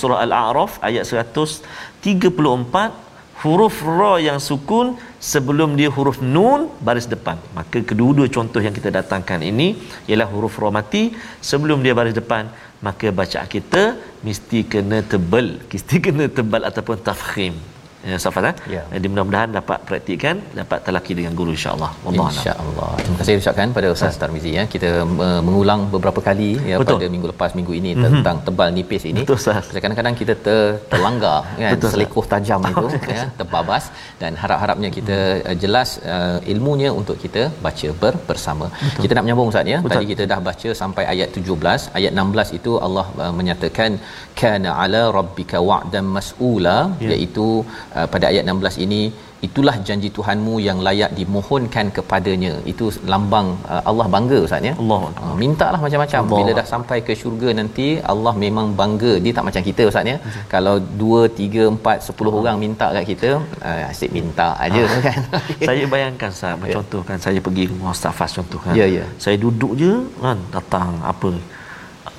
surah 0.00 0.18
Al-A'raf 0.24 0.72
ayat 0.88 1.04
134 1.12 3.10
huruf 3.42 3.76
ra 3.98 4.12
yang 4.28 4.38
sukun 4.48 4.86
sebelum 5.32 5.70
dia 5.78 5.90
huruf 5.96 6.18
nun 6.34 6.60
baris 6.86 7.08
depan. 7.14 7.36
Maka 7.58 7.78
kedua-dua 7.90 8.28
contoh 8.36 8.60
yang 8.66 8.74
kita 8.78 8.90
datangkan 8.98 9.40
ini 9.50 9.68
ialah 10.10 10.28
huruf 10.32 10.56
ra 10.62 10.70
mati 10.78 11.02
sebelum 11.50 11.78
dia 11.86 11.94
baris 12.00 12.16
depan. 12.20 12.44
Maka 12.86 13.06
bacaan 13.20 13.48
kita 13.56 13.82
mesti 14.26 14.58
kena 14.72 14.98
tebal. 15.12 15.48
Mesti 15.72 15.96
kena 16.06 16.26
tebal 16.38 16.62
ataupun 16.70 16.98
tafkhim 17.08 17.54
ya 18.08 18.16
Safat 18.24 18.44
eh? 18.50 18.54
ya. 18.74 18.82
Jadi 18.94 19.06
mudah-mudahan 19.12 19.50
dapat 19.58 19.78
praktikkan 19.88 20.36
dapat 20.60 20.78
telaki 20.86 21.12
dengan 21.18 21.32
guru 21.38 21.52
insya-Allah. 21.56 21.90
Insya-Allah. 22.08 22.90
Terima 23.04 23.16
kasih 23.20 23.34
ucapkan 23.42 23.68
pada 23.76 23.88
Ustaz. 23.94 24.16
Tarmizi 24.22 24.52
ya. 24.58 24.64
Kita 24.74 24.90
uh, 25.26 25.40
mengulang 25.46 25.80
beberapa 25.94 26.20
kali 26.28 26.50
ya 26.70 26.76
Betul. 26.82 26.98
pada 26.98 27.08
minggu 27.14 27.28
lepas 27.32 27.50
minggu 27.58 27.72
ini 27.80 27.90
mm-hmm. 27.92 28.04
tentang 28.06 28.36
tebal 28.46 28.68
nipis 28.76 29.04
ini. 29.12 29.22
Betul 29.24 29.38
Ustaz. 29.42 29.68
Kadang-kadang 29.84 30.16
kita 30.22 30.34
ter, 30.46 30.60
terlanggar 30.92 31.40
kan 31.62 31.76
Betul, 31.76 31.90
selekoh 31.94 32.24
tajam 32.32 32.60
itu 32.72 32.86
ya 33.16 33.24
terbabas 33.40 33.84
dan 34.22 34.32
harap-harapnya 34.42 34.90
kita 34.98 35.18
uh, 35.50 35.56
jelas 35.64 35.88
uh, 36.14 36.38
ilmunya 36.54 36.90
untuk 37.00 37.18
kita 37.24 37.44
baca 37.66 37.90
ber, 38.02 38.14
bersama. 38.30 38.68
Betul. 38.72 39.02
Kita 39.04 39.12
nak 39.16 39.24
menyambung 39.26 39.52
Ustaz 39.52 39.72
ya. 39.74 39.80
Betul. 39.84 39.94
Tadi 39.96 40.08
kita 40.12 40.24
dah 40.32 40.40
baca 40.48 40.68
sampai 40.82 41.04
ayat 41.14 41.28
17, 41.36 41.98
ayat 42.00 42.12
16 42.16 42.58
itu 42.58 42.72
Allah 42.86 43.06
uh, 43.22 43.32
menyatakan 43.40 43.90
kana 44.40 44.70
ala 44.82 45.02
rabbika 45.18 45.58
wa'dan 45.68 46.06
mas'ula 46.16 46.78
ya. 47.04 47.10
iaitu 47.12 47.48
uh, 47.98 48.06
pada 48.12 48.24
ayat 48.30 48.44
16 48.46 48.84
ini 48.86 49.02
itulah 49.46 49.74
janji 49.88 50.08
Tuhanmu 50.16 50.54
yang 50.66 50.78
layak 50.86 51.10
dimohonkan 51.18 51.86
kepadanya 51.96 52.52
itu 52.72 52.86
lambang 53.12 53.48
uh, 53.72 53.82
Allah 53.90 54.06
bangga 54.14 54.38
ustaz 54.46 54.68
ya 54.68 54.74
Allah 54.82 55.00
uh, 55.22 55.34
mintalah 55.42 55.80
macam-macam 55.84 56.20
Allah. 56.22 56.38
bila 56.38 56.50
dah 56.58 56.66
sampai 56.72 56.98
ke 57.06 57.14
syurga 57.20 57.50
nanti 57.60 57.86
Allah 58.12 58.34
memang 58.44 58.66
bangga 58.80 59.12
dia 59.24 59.32
tak 59.38 59.46
macam 59.48 59.64
kita 59.68 59.84
ustaz 59.90 60.12
ya 60.12 60.16
kalau 60.54 60.74
2 61.04 61.22
3 61.40 61.68
4 61.78 62.08
10 62.08 62.20
Allah. 62.20 62.34
orang 62.40 62.58
minta 62.64 62.88
kat 62.96 63.04
kita 63.12 63.30
uh, 63.68 63.90
asyik 63.92 64.12
minta 64.18 64.48
aja 64.66 64.82
ah. 64.88 65.00
kan 65.08 65.20
saya 65.70 65.84
bayangkan 65.94 66.30
ustaz 66.36 66.52
yeah. 66.52 66.74
contoh 66.76 67.02
kan 67.10 67.18
saya 67.26 67.40
pergi 67.48 67.64
rumah 67.72 67.96
ustaz 67.96 68.14
Fas 68.20 68.32
contoh 68.40 68.60
kan 68.66 68.74
yeah, 68.80 68.90
yeah. 68.98 69.08
saya 69.24 69.38
duduk 69.46 69.74
je 69.82 69.92
kan 70.24 70.38
datang 70.58 70.90
apa 71.14 71.32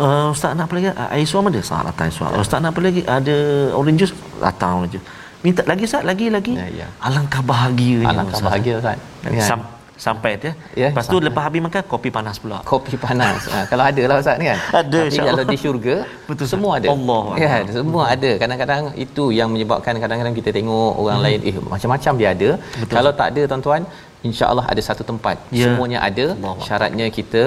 Uh, 0.01 0.33
ustaz 0.33 0.57
nak 0.57 0.65
apa 0.65 0.73
lagi? 0.77 0.89
Uh, 1.01 1.09
air 1.13 1.27
suam 1.29 1.45
ada? 1.49 1.61
Sah 1.67 1.81
datang 1.87 2.07
air 2.09 2.15
suam. 2.15 2.29
Ya. 2.33 2.41
Ustaz 2.41 2.59
nak 2.63 2.71
apa 2.73 2.81
lagi? 2.85 3.01
Ada 3.17 3.35
orange 3.79 3.99
juice? 4.01 4.13
Datang 4.41 4.71
orange 4.81 4.93
juice 4.97 5.05
minta 5.45 5.61
lagi 5.71 5.83
Ustaz 5.89 6.03
lagi 6.11 6.25
lagi 6.37 6.53
ya, 6.61 6.67
ya. 6.81 6.87
alangkah 7.07 7.41
bahagianya 7.51 8.09
alangkah 8.13 8.37
Ustaz. 8.39 8.47
bahagia 8.49 8.73
Ustaz 8.81 8.97
ya. 9.37 9.45
Sam- 9.49 9.69
sampai 10.05 10.31
tu 10.41 10.49
ya. 10.49 10.53
ya 10.81 10.87
lepas 10.91 11.05
tu 11.13 11.17
lepas 11.27 11.43
habis 11.47 11.61
makan 11.65 11.81
kopi 11.91 12.09
panas 12.15 12.35
pula 12.43 12.59
kopi 12.71 12.95
panas 13.03 13.41
ha, 13.53 13.57
kalau 13.71 13.83
ada 13.89 14.03
lah 14.09 14.15
Ustaz 14.23 14.37
ni 14.41 14.45
kan 14.49 14.59
ada 14.81 14.99
tapi 15.05 15.17
kalau 15.29 15.43
di 15.53 15.57
syurga 15.63 15.95
Betul, 16.29 16.47
semua 16.53 16.71
ada 16.79 16.87
Allah 16.93 17.23
ya 17.43 17.49
Allah. 17.57 17.73
semua 17.77 18.03
ada 18.13 18.31
kadang-kadang 18.43 18.83
itu 19.05 19.25
yang 19.39 19.49
menyebabkan 19.53 20.01
kadang-kadang 20.03 20.35
kita 20.39 20.49
tengok 20.57 20.91
orang 21.01 21.19
hmm. 21.19 21.25
lain 21.27 21.39
eh 21.49 21.55
macam-macam 21.73 22.13
dia 22.21 22.29
ada 22.35 22.49
Betul. 22.81 22.95
kalau 22.97 23.11
tak 23.19 23.27
ada 23.33 23.41
tuan-tuan 23.51 23.83
insya-Allah 24.29 24.65
ada 24.71 24.81
satu 24.87 25.03
tempat 25.11 25.37
ya. 25.59 25.65
semuanya 25.65 25.99
ada 26.07 26.25
Allah. 26.33 26.55
syaratnya 26.67 27.05
kita 27.17 27.43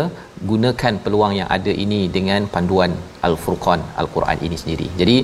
gunakan 0.50 0.94
peluang 1.04 1.34
yang 1.40 1.48
ada 1.56 1.72
ini 1.84 2.00
dengan 2.16 2.40
panduan 2.54 2.92
al-furqan 3.28 3.82
al-Quran 4.02 4.38
ini 4.46 4.56
sendiri 4.62 4.88
jadi 5.00 5.16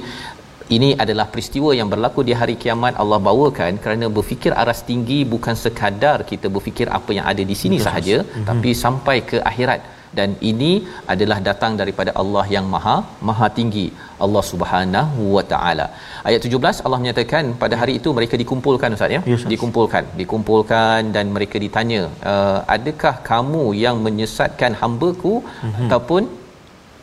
ini 0.76 0.90
adalah 1.02 1.26
peristiwa 1.32 1.70
yang 1.78 1.88
berlaku 1.92 2.20
di 2.28 2.34
hari 2.40 2.54
kiamat 2.62 2.94
Allah 3.02 3.18
bawakan 3.28 3.80
kerana 3.84 4.08
berfikir 4.16 4.52
aras 4.62 4.80
tinggi 4.90 5.20
bukan 5.32 5.56
sekadar 5.62 6.18
kita 6.32 6.46
berfikir 6.56 6.88
apa 6.98 7.10
yang 7.16 7.26
ada 7.32 7.44
di 7.50 7.56
sini 7.62 7.78
Betul. 7.78 7.86
sahaja 7.86 8.16
mm-hmm. 8.22 8.46
tapi 8.50 8.70
sampai 8.84 9.16
ke 9.30 9.38
akhirat 9.52 9.80
dan 10.18 10.30
ini 10.50 10.70
adalah 11.12 11.38
datang 11.48 11.72
daripada 11.80 12.10
Allah 12.20 12.44
yang 12.54 12.66
maha 12.74 12.96
maha 13.28 13.48
tinggi 13.58 13.84
Allah 14.24 14.42
Subhanahu 14.50 15.22
wa 15.36 15.44
taala. 15.52 15.86
Ayat 16.28 16.48
17 16.48 16.82
Allah 16.86 16.98
menyatakan 17.02 17.44
pada 17.62 17.74
hari 17.82 17.92
itu 18.00 18.08
mereka 18.18 18.34
dikumpulkan 18.42 18.96
ustaz 18.96 19.16
ya. 19.16 19.20
Yes, 19.32 19.46
dikumpulkan, 19.52 20.04
dikumpulkan 20.20 21.12
dan 21.16 21.26
mereka 21.36 21.62
ditanya, 21.64 22.02
uh, 22.32 22.58
adakah 22.76 23.14
kamu 23.30 23.64
yang 23.84 23.98
menyesatkan 24.06 24.74
hamba-Ku 24.82 25.34
mm-hmm. 25.46 25.86
ataupun 25.86 26.22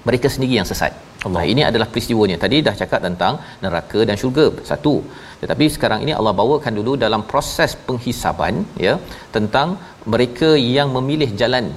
mereka 0.10 0.30
sendiri 0.36 0.56
yang 0.60 0.69
sesat? 0.71 0.93
Allah 1.28 1.44
ini 1.54 1.63
adalah 1.70 1.88
peristiwanya 1.94 2.38
tadi 2.44 2.60
dah 2.68 2.76
cakap 2.82 3.02
tentang 3.08 3.34
neraka 3.66 4.02
dan 4.10 4.18
syurga 4.22 4.48
satu 4.72 4.96
tetapi 5.42 5.66
sekarang 5.76 6.02
ini 6.06 6.13
Allah 6.20 6.34
bawakan 6.42 6.76
dulu 6.80 6.94
dalam 7.06 7.24
proses 7.32 7.74
penghisaban 7.88 8.56
ya 8.86 8.94
tentang 9.36 9.70
mereka 10.13 10.50
yang 10.78 10.90
memilih 10.98 11.30
jalan 11.42 11.68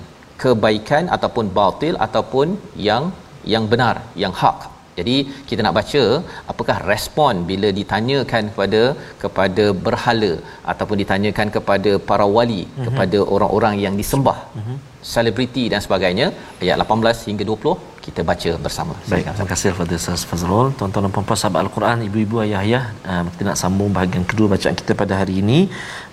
kebaikan 0.42 1.06
ataupun 1.16 1.46
batil 1.58 1.96
ataupun 2.06 2.50
yang 2.88 3.04
yang 3.54 3.64
benar 3.72 3.96
yang 4.24 4.34
hak 4.42 4.58
Jadi 4.98 5.16
kita 5.48 5.60
nak 5.64 5.74
baca 5.76 6.02
apakah 6.52 6.76
respon 6.90 7.34
bila 7.50 7.68
ditanyakan 7.78 8.42
kepada 8.50 8.80
kepada 9.22 9.64
berhala 9.84 10.32
ataupun 10.72 10.96
ditanyakan 11.02 11.48
kepada 11.56 11.92
para 12.08 12.26
wali 12.36 12.62
mm-hmm. 12.64 12.86
kepada 12.86 13.18
orang-orang 13.34 13.76
yang 13.84 13.94
disembah. 14.00 14.38
Mm-hmm. 14.56 14.76
Selebriti 15.12 15.64
dan 15.72 15.80
sebagainya 15.86 16.26
ayat 16.64 16.82
18 16.84 17.28
hingga 17.28 17.44
20 17.52 17.89
kita 18.10 18.22
baca 18.30 18.50
bersama. 18.64 18.94
Baik, 19.12 19.24
terima 19.36 19.50
kasih 19.52 19.68
kepada 19.74 19.94
Ustaz 20.00 20.22
Fazrul. 20.30 20.66
Tuan-tuan 20.78 21.02
dan 21.06 21.12
puan-puan 21.14 21.38
sahabat 21.42 21.60
Al-Quran, 21.64 21.96
ibu-ibu 22.08 22.36
ayah 22.44 22.60
ayah, 22.66 22.84
eh, 23.10 23.10
uh, 23.10 23.22
kita 23.32 23.42
nak 23.50 23.58
sambung 23.62 23.90
bahagian 23.96 24.24
kedua 24.30 24.46
bacaan 24.54 24.74
kita 24.80 24.92
pada 25.02 25.14
hari 25.20 25.34
ini 25.42 25.58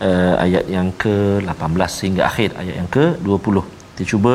uh, 0.08 0.36
ayat 0.46 0.66
yang 0.76 0.88
ke-18 1.04 1.90
sehingga 1.98 2.24
akhir 2.30 2.50
ayat 2.62 2.76
yang 2.82 2.90
ke-20. 2.96 3.56
Kita 3.94 4.04
cuba 4.12 4.34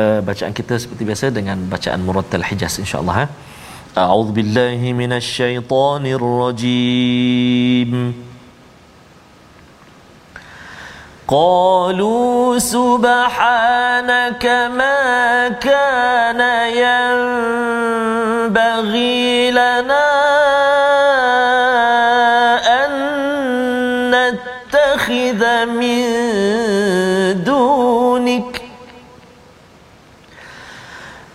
uh, 0.00 0.18
bacaan 0.28 0.52
kita 0.60 0.74
seperti 0.82 1.02
biasa 1.10 1.24
dengan 1.38 1.56
bacaan 1.74 2.00
Murattal 2.08 2.44
Hijaz 2.50 2.74
insya-Allah. 2.84 3.16
Ha? 3.20 3.24
A'udzubillahi 4.02 4.88
minasyaitonirrajim. 5.00 7.90
rajim 7.92 8.31
قالوا 11.28 12.58
سبحانك 12.58 14.46
ما 14.74 15.48
كان 15.48 16.40
ينبغي 18.42 19.50
لنا 19.50 20.08
أن 22.84 22.90
نتخذ 24.10 25.66
من 25.66 26.02
دونك 27.44 28.62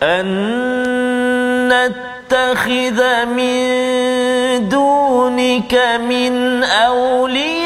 أن 0.04 0.28
نتخذ 1.71 3.26
من 3.26 4.69
دونك 4.69 5.73
من 6.10 6.63
أولياء 6.63 7.57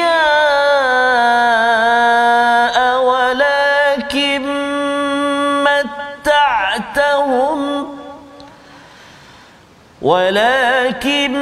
ولكن 10.02 11.32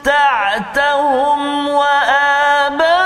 متعتهم 0.00 1.40
وآباءهم 1.68 3.02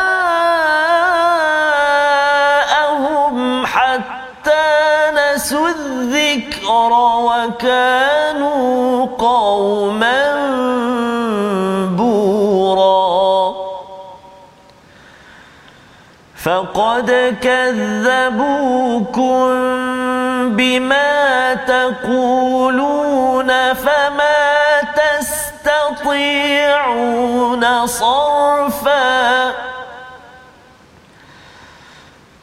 حتى 3.66 5.10
نسوا 5.14 5.68
الذكر 5.68 6.92
وكانوا 7.28 9.06
قوما 9.18 10.22
بورا. 11.96 13.54
فقد 16.44 17.36
كذبوكم 17.42 18.62
بما 20.56 21.11
تقولون 21.54 23.48
فما 23.74 24.80
تستطيعون 25.92 26.66
صرفا 27.86 29.52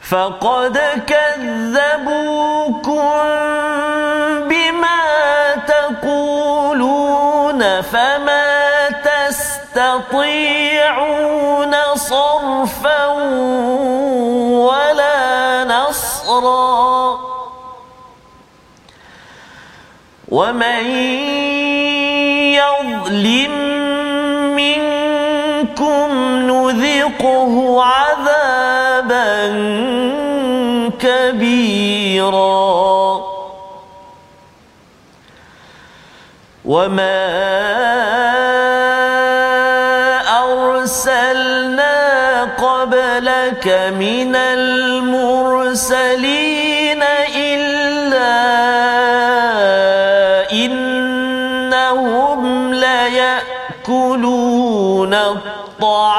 فقد 0.09 0.77
كذبوكم 1.07 2.99
بما 4.49 5.01
تقولون 5.67 7.61
فما 7.81 8.89
تستطيعون 9.69 10.49
صرفا 11.95 13.05
ولا 14.65 15.63
نصرا 15.63 16.78
ومن 20.31 20.85
يظلم 22.53 23.51
منكم 24.55 26.09
نذقه 26.47 27.83
عذابا 27.83 29.35
كبيرا 30.99 32.59
وما 36.65 37.19
أرسلنا 40.43 41.99
قبلك 42.43 43.67
من 43.99 44.35
المرسلين 44.35 45.89
الطعام 55.78 56.17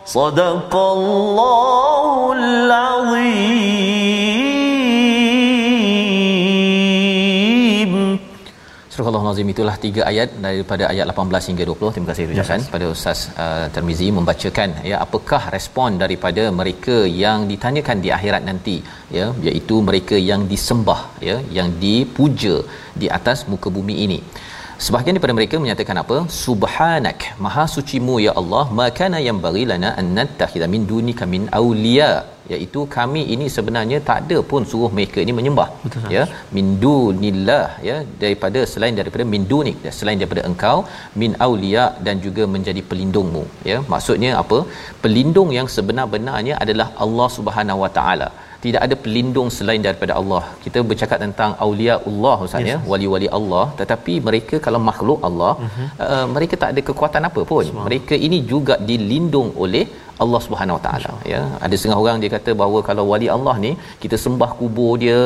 صدق 0.07 0.77
الله 0.77 2.33
العظيم. 2.33 4.06
Surah 8.97 9.13
Al-Nazim 9.21 9.49
itulah 9.53 9.75
tiga 9.83 10.03
ayat 10.11 10.29
daripada 10.45 10.85
ayat 10.93 11.07
18 11.13 11.49
hingga 11.51 11.65
20. 11.71 11.91
Terima 11.95 12.09
kasih 12.11 12.25
ucapan 12.35 12.61
Yes. 12.63 12.71
pada 12.75 12.87
Ustaz 12.95 13.19
uh, 13.45 13.67
Termizi 13.75 14.09
membacakan 14.19 14.71
ya 14.91 14.97
apakah 15.05 15.41
respon 15.57 15.99
daripada 16.03 16.45
mereka 16.61 16.97
yang 17.23 17.45
ditanyakan 17.51 17.99
di 18.05 18.11
akhirat 18.17 18.43
nanti 18.49 18.77
ya 19.19 19.27
iaitu 19.49 19.77
mereka 19.89 20.17
yang 20.31 20.45
disembah 20.53 21.01
ya 21.29 21.37
yang 21.59 21.69
dipuja 21.85 22.57
di 23.03 23.09
atas 23.19 23.45
muka 23.53 23.69
bumi 23.79 23.97
ini. 24.07 24.19
Sebahagian 24.85 25.15
daripada 25.17 25.35
mereka 25.37 25.57
menyatakan 25.65 25.97
apa? 26.01 26.17
Subhanak, 26.45 27.21
maha 27.45 27.65
sucimu 27.75 28.17
ya 28.25 28.33
Allah, 28.41 28.65
makana 28.81 29.19
yang 29.27 29.39
bagi 29.45 29.63
lana 29.71 29.91
an 30.01 30.09
nattakhidha 30.19 30.67
min 30.73 30.83
dunika 30.91 31.25
min 31.35 31.45
awliya. 31.59 32.11
Iaitu 32.53 32.81
kami 32.97 33.23
ini 33.35 33.47
sebenarnya 33.55 33.99
tak 34.09 34.19
ada 34.23 34.39
pun 34.51 34.63
suruh 34.71 34.91
mereka 34.97 35.19
ini 35.25 35.33
menyembah 35.39 35.67
Betul, 35.85 36.05
ya. 36.17 36.25
Min 36.57 36.67
dunillah 36.83 37.67
ya. 37.89 37.97
Daripada 38.23 38.61
selain 38.73 38.95
daripada 39.01 39.25
min 39.33 39.45
dunik 39.53 39.79
selain 39.99 40.21
daripada 40.21 40.43
engkau 40.51 40.77
min 41.23 41.33
aulia 41.47 41.85
dan 42.07 42.23
juga 42.27 42.45
menjadi 42.55 42.83
pelindungmu 42.91 43.45
ya. 43.71 43.79
Maksudnya 43.95 44.31
apa? 44.43 44.59
Pelindung 45.05 45.51
yang 45.59 45.71
sebenar-benarnya 45.77 46.57
adalah 46.67 46.89
Allah 47.07 47.29
Subhanahu 47.39 47.83
Wa 47.85 47.91
Taala 47.99 48.29
tidak 48.67 48.83
ada 48.87 48.97
pelindung 49.05 49.49
selain 49.57 49.83
daripada 49.87 50.13
Allah. 50.21 50.43
Kita 50.65 50.79
bercakap 50.91 51.19
tentang 51.25 51.51
auliaullah 51.67 52.37
ustaz 52.47 52.71
ya, 52.73 52.79
wali-wali 52.93 53.29
Allah, 53.39 53.65
tetapi 53.81 54.15
mereka 54.29 54.59
kalau 54.67 54.81
makhluk 54.91 55.21
Allah, 55.29 55.53
uh-huh. 55.67 55.89
uh, 56.07 56.27
mereka 56.37 56.57
tak 56.63 56.73
ada 56.75 56.83
kekuatan 56.89 57.29
apa 57.31 57.43
pun. 57.53 57.65
Mereka 57.89 58.17
ini 58.29 58.41
juga 58.53 58.77
dilindung 58.91 59.51
oleh 59.65 59.85
Allah 60.25 60.41
Subhanahu 60.47 60.77
Wa 60.79 60.83
Taala 60.87 61.13
ya. 61.33 61.43
Ada 61.65 61.75
setengah 61.79 61.99
orang 62.05 62.19
dia 62.23 62.31
kata 62.37 62.51
bahawa 62.61 62.81
kalau 62.89 63.05
wali 63.13 63.29
Allah 63.37 63.55
ni 63.67 63.73
kita 64.05 64.17
sembah 64.25 64.51
kubur 64.61 64.93
dia 65.05 65.21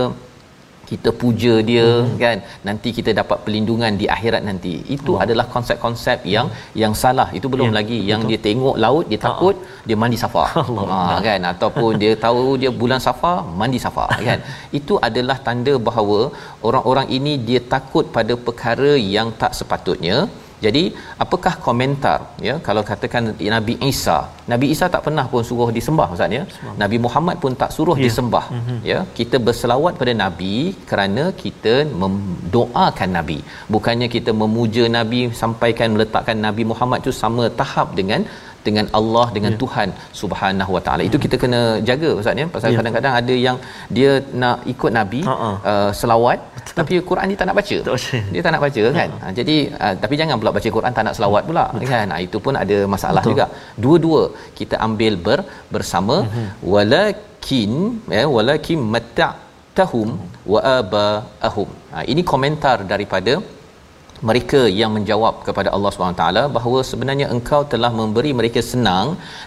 kita 0.91 1.11
puja 1.23 1.55
dia 1.71 1.87
hmm. 1.89 2.17
kan 2.23 2.37
nanti 2.69 2.89
kita 2.99 3.11
dapat 3.21 3.39
perlindungan 3.45 3.93
di 4.01 4.07
akhirat 4.17 4.43
nanti 4.49 4.75
itu 4.97 5.13
oh. 5.17 5.23
adalah 5.25 5.47
konsep-konsep 5.55 6.19
yang 6.35 6.49
yang 6.83 6.95
salah 7.03 7.29
itu 7.39 7.47
belum 7.55 7.71
ya, 7.71 7.77
lagi 7.79 7.99
betul. 8.01 8.11
yang 8.11 8.23
dia 8.31 8.39
tengok 8.47 8.77
laut 8.85 9.05
dia 9.13 9.21
takut 9.29 9.57
uh-huh. 9.57 9.87
dia 9.89 9.97
mandi 10.03 10.19
safar 10.25 10.49
ha 10.91 10.99
kan 11.29 11.41
ataupun 11.53 11.91
dia 12.03 12.13
tahu 12.27 12.45
dia 12.63 12.73
bulan 12.83 13.03
safar 13.07 13.37
mandi 13.63 13.81
safar 13.87 14.11
kan 14.29 14.41
itu 14.81 14.97
adalah 15.09 15.39
tanda 15.49 15.75
bahawa 15.89 16.21
orang-orang 16.69 17.09
ini 17.19 17.35
dia 17.49 17.63
takut 17.75 18.07
pada 18.19 18.37
perkara 18.47 18.93
yang 19.17 19.31
tak 19.43 19.55
sepatutnya 19.61 20.19
jadi 20.65 20.83
apakah 21.25 21.55
komentar 21.67 22.19
ya 22.47 22.55
kalau 22.67 22.83
katakan 22.91 23.25
Nabi 23.55 23.75
Isa? 23.91 24.19
Nabi 24.53 24.67
Isa 24.75 24.87
tak 24.95 25.03
pernah 25.07 25.25
pun 25.33 25.43
suruh 25.51 25.69
disembah 25.77 26.09
ustaz 26.15 26.37
ya. 26.39 26.43
Nabi 26.83 26.99
Muhammad 27.07 27.37
pun 27.43 27.55
tak 27.63 27.71
suruh 27.77 27.97
yeah. 27.99 28.05
disembah 28.07 28.45
mm-hmm. 28.57 28.79
ya. 28.91 28.99
Kita 29.19 29.37
berselawat 29.47 29.95
pada 30.01 30.15
nabi 30.25 30.55
kerana 30.91 31.25
kita 31.43 31.75
mendoakan 32.03 33.11
nabi. 33.19 33.39
Bukannya 33.75 34.09
kita 34.17 34.33
memuja 34.43 34.85
nabi 34.99 35.21
sampaikan 35.43 35.89
meletakkan 35.97 36.39
Nabi 36.47 36.65
Muhammad 36.73 37.01
tu 37.09 37.15
sama 37.23 37.45
tahap 37.61 37.89
dengan 38.01 38.23
dengan 38.67 38.87
Allah 38.99 39.27
dengan 39.37 39.53
yeah. 39.55 39.61
Tuhan 39.63 39.89
Subhanahu 40.21 40.73
Wa 40.77 40.83
Taala. 40.87 41.03
Itu 41.09 41.19
kita 41.25 41.37
kena 41.43 41.61
jaga 41.89 42.11
ustaz 42.21 42.43
ya. 42.43 42.47
Pasal 42.55 42.69
yeah. 42.71 42.79
kadang-kadang 42.79 43.15
ada 43.21 43.35
yang 43.47 43.57
dia 43.97 44.11
nak 44.43 44.57
ikut 44.73 44.93
nabi 44.99 45.21
uh-uh. 45.35 45.55
uh, 45.73 45.91
selawat 46.01 46.39
Betul. 46.57 46.77
tapi 46.79 46.95
Quran 47.11 47.27
dia 47.33 47.39
tak 47.41 47.49
nak 47.51 47.57
baca. 47.61 47.77
Baca. 47.89 48.19
Dia 48.35 48.41
tak 48.45 48.53
nak 48.55 48.63
baca 48.67 48.83
kan. 48.99 49.11
Uh-huh. 49.11 49.23
Ha, 49.25 49.35
jadi 49.39 49.57
uh, 49.83 49.95
tapi 50.03 50.15
jangan 50.21 50.37
pula 50.41 50.53
baca 50.57 50.69
Quran 50.77 50.93
tak 50.97 51.05
nak 51.09 51.15
selawat 51.19 51.43
pula 51.51 51.65
Betul. 51.75 51.91
kan. 51.93 52.07
Ha, 52.13 52.19
itu 52.27 52.39
pun 52.45 52.55
ada 52.65 52.79
masalah 52.95 53.23
Betul. 53.23 53.33
juga. 53.33 53.47
Dua-dua 53.85 54.23
kita 54.59 54.77
ambil 54.89 55.15
ber, 55.27 55.41
bersama 55.75 56.17
uh-huh. 56.25 56.49
walakin 56.75 57.73
ya 58.17 58.25
walakin 58.37 58.81
matta'tahum 58.97 60.09
uh-huh. 60.17 60.53
wa 60.53 60.61
abaahum. 60.79 61.71
Ha, 61.95 62.05
ini 62.13 62.25
komentar 62.33 62.79
daripada 62.93 63.35
mereka 64.29 64.61
yang 64.81 64.91
menjawab 64.97 65.35
kepada 65.47 65.69
Allah 65.77 65.91
SWT 65.95 66.25
bahawa 66.57 66.79
sebenarnya 66.91 67.27
engkau 67.35 67.61
telah 67.73 67.91
memberi 68.01 68.33
mereka 68.41 68.61
senang 68.71 69.07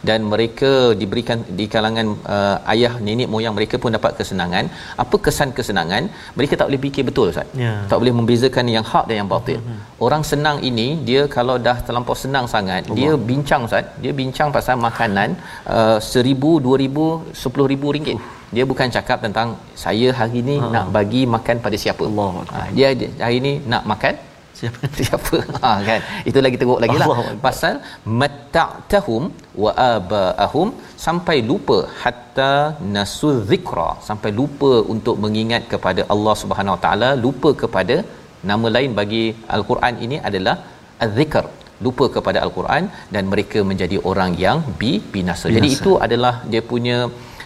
dan 0.09 0.19
mereka 0.33 0.71
diberikan 1.01 1.39
di 1.59 1.65
kalangan 1.73 2.07
uh, 2.35 2.71
ayah 2.73 2.93
nenek 3.05 3.29
moyang 3.33 3.55
mereka 3.57 3.77
pun 3.83 3.97
dapat 3.97 4.13
kesenangan 4.19 4.67
apa 5.03 5.15
kesan 5.25 5.51
kesenangan 5.57 6.03
mereka 6.39 6.53
tak 6.59 6.67
boleh 6.69 6.81
fikir 6.85 7.05
betul 7.09 7.31
Ustaz 7.33 7.47
yeah. 7.63 7.79
tak 7.91 7.97
boleh 8.03 8.13
membezakan 8.19 8.67
yang 8.75 8.85
hak 8.91 9.05
dan 9.09 9.15
yang 9.21 9.31
batil 9.35 9.59
mm-hmm. 9.61 9.79
orang 10.07 10.23
senang 10.31 10.59
ini 10.69 10.87
dia 11.09 11.23
kalau 11.37 11.57
dah 11.67 11.77
terlampau 11.87 12.17
senang 12.25 12.47
sangat 12.55 12.83
Allah. 12.85 12.97
dia 12.99 13.11
bincang 13.31 13.63
Ustaz 13.69 13.85
dia 14.03 14.13
bincang 14.21 14.49
pasal 14.57 14.77
makanan 14.87 15.29
uh, 15.77 15.97
seribu 16.13 16.53
dua 16.65 16.77
ribu 16.85 17.07
sepuluh 17.43 17.67
ribu 17.73 17.89
ringgit 17.97 18.17
uh 18.19 18.41
dia 18.55 18.63
bukan 18.71 18.87
cakap 18.95 19.17
tentang 19.25 19.47
saya 19.83 20.07
hari 20.19 20.39
ni 20.49 20.55
ha. 20.61 20.67
nak 20.75 20.85
bagi 20.95 21.21
makan 21.35 21.57
pada 21.65 21.77
siapa 21.83 22.03
Allah. 22.09 22.29
Ha, 22.53 22.59
dia 22.77 22.89
hari 23.25 23.39
ni 23.45 23.53
nak 23.71 23.83
makan 23.91 24.13
siapa? 24.59 24.81
Siapa? 24.99 25.37
Ha 25.63 25.71
kan? 25.89 26.01
Itu 26.29 26.39
lagi 26.45 26.57
teruk 26.61 26.79
lagi 26.83 26.97
lah. 27.01 27.07
Pasal 27.47 27.75
matta'tahum 28.21 29.23
wa 29.63 29.71
abaahum 29.93 30.69
sampai 31.05 31.37
lupa 31.51 31.77
hatta 32.03 32.51
nasul 32.95 33.37
zikra. 33.51 33.89
Sampai 34.09 34.31
lupa 34.39 34.71
untuk 34.95 35.17
mengingat 35.25 35.65
kepada 35.73 36.03
Allah 36.15 36.35
Subhanahu 36.43 36.75
Wa 36.77 36.81
taala 36.85 37.09
lupa 37.25 37.51
kepada 37.63 37.97
nama 38.51 38.69
lain 38.75 38.93
bagi 39.01 39.25
al-Quran 39.57 39.95
ini 40.07 40.19
adalah 40.29 40.55
az-zikr. 41.05 41.45
Lupa 41.85 42.05
kepada 42.15 42.39
al-Quran 42.45 42.83
dan 43.13 43.23
mereka 43.31 43.59
menjadi 43.69 43.97
orang 44.09 44.31
yang 44.43 44.59
bi 44.79 44.91
binasa. 45.13 45.45
binasa. 45.47 45.55
Jadi 45.55 45.69
itu 45.77 45.91
adalah 46.05 46.33
dia 46.51 46.61
punya 46.73 46.97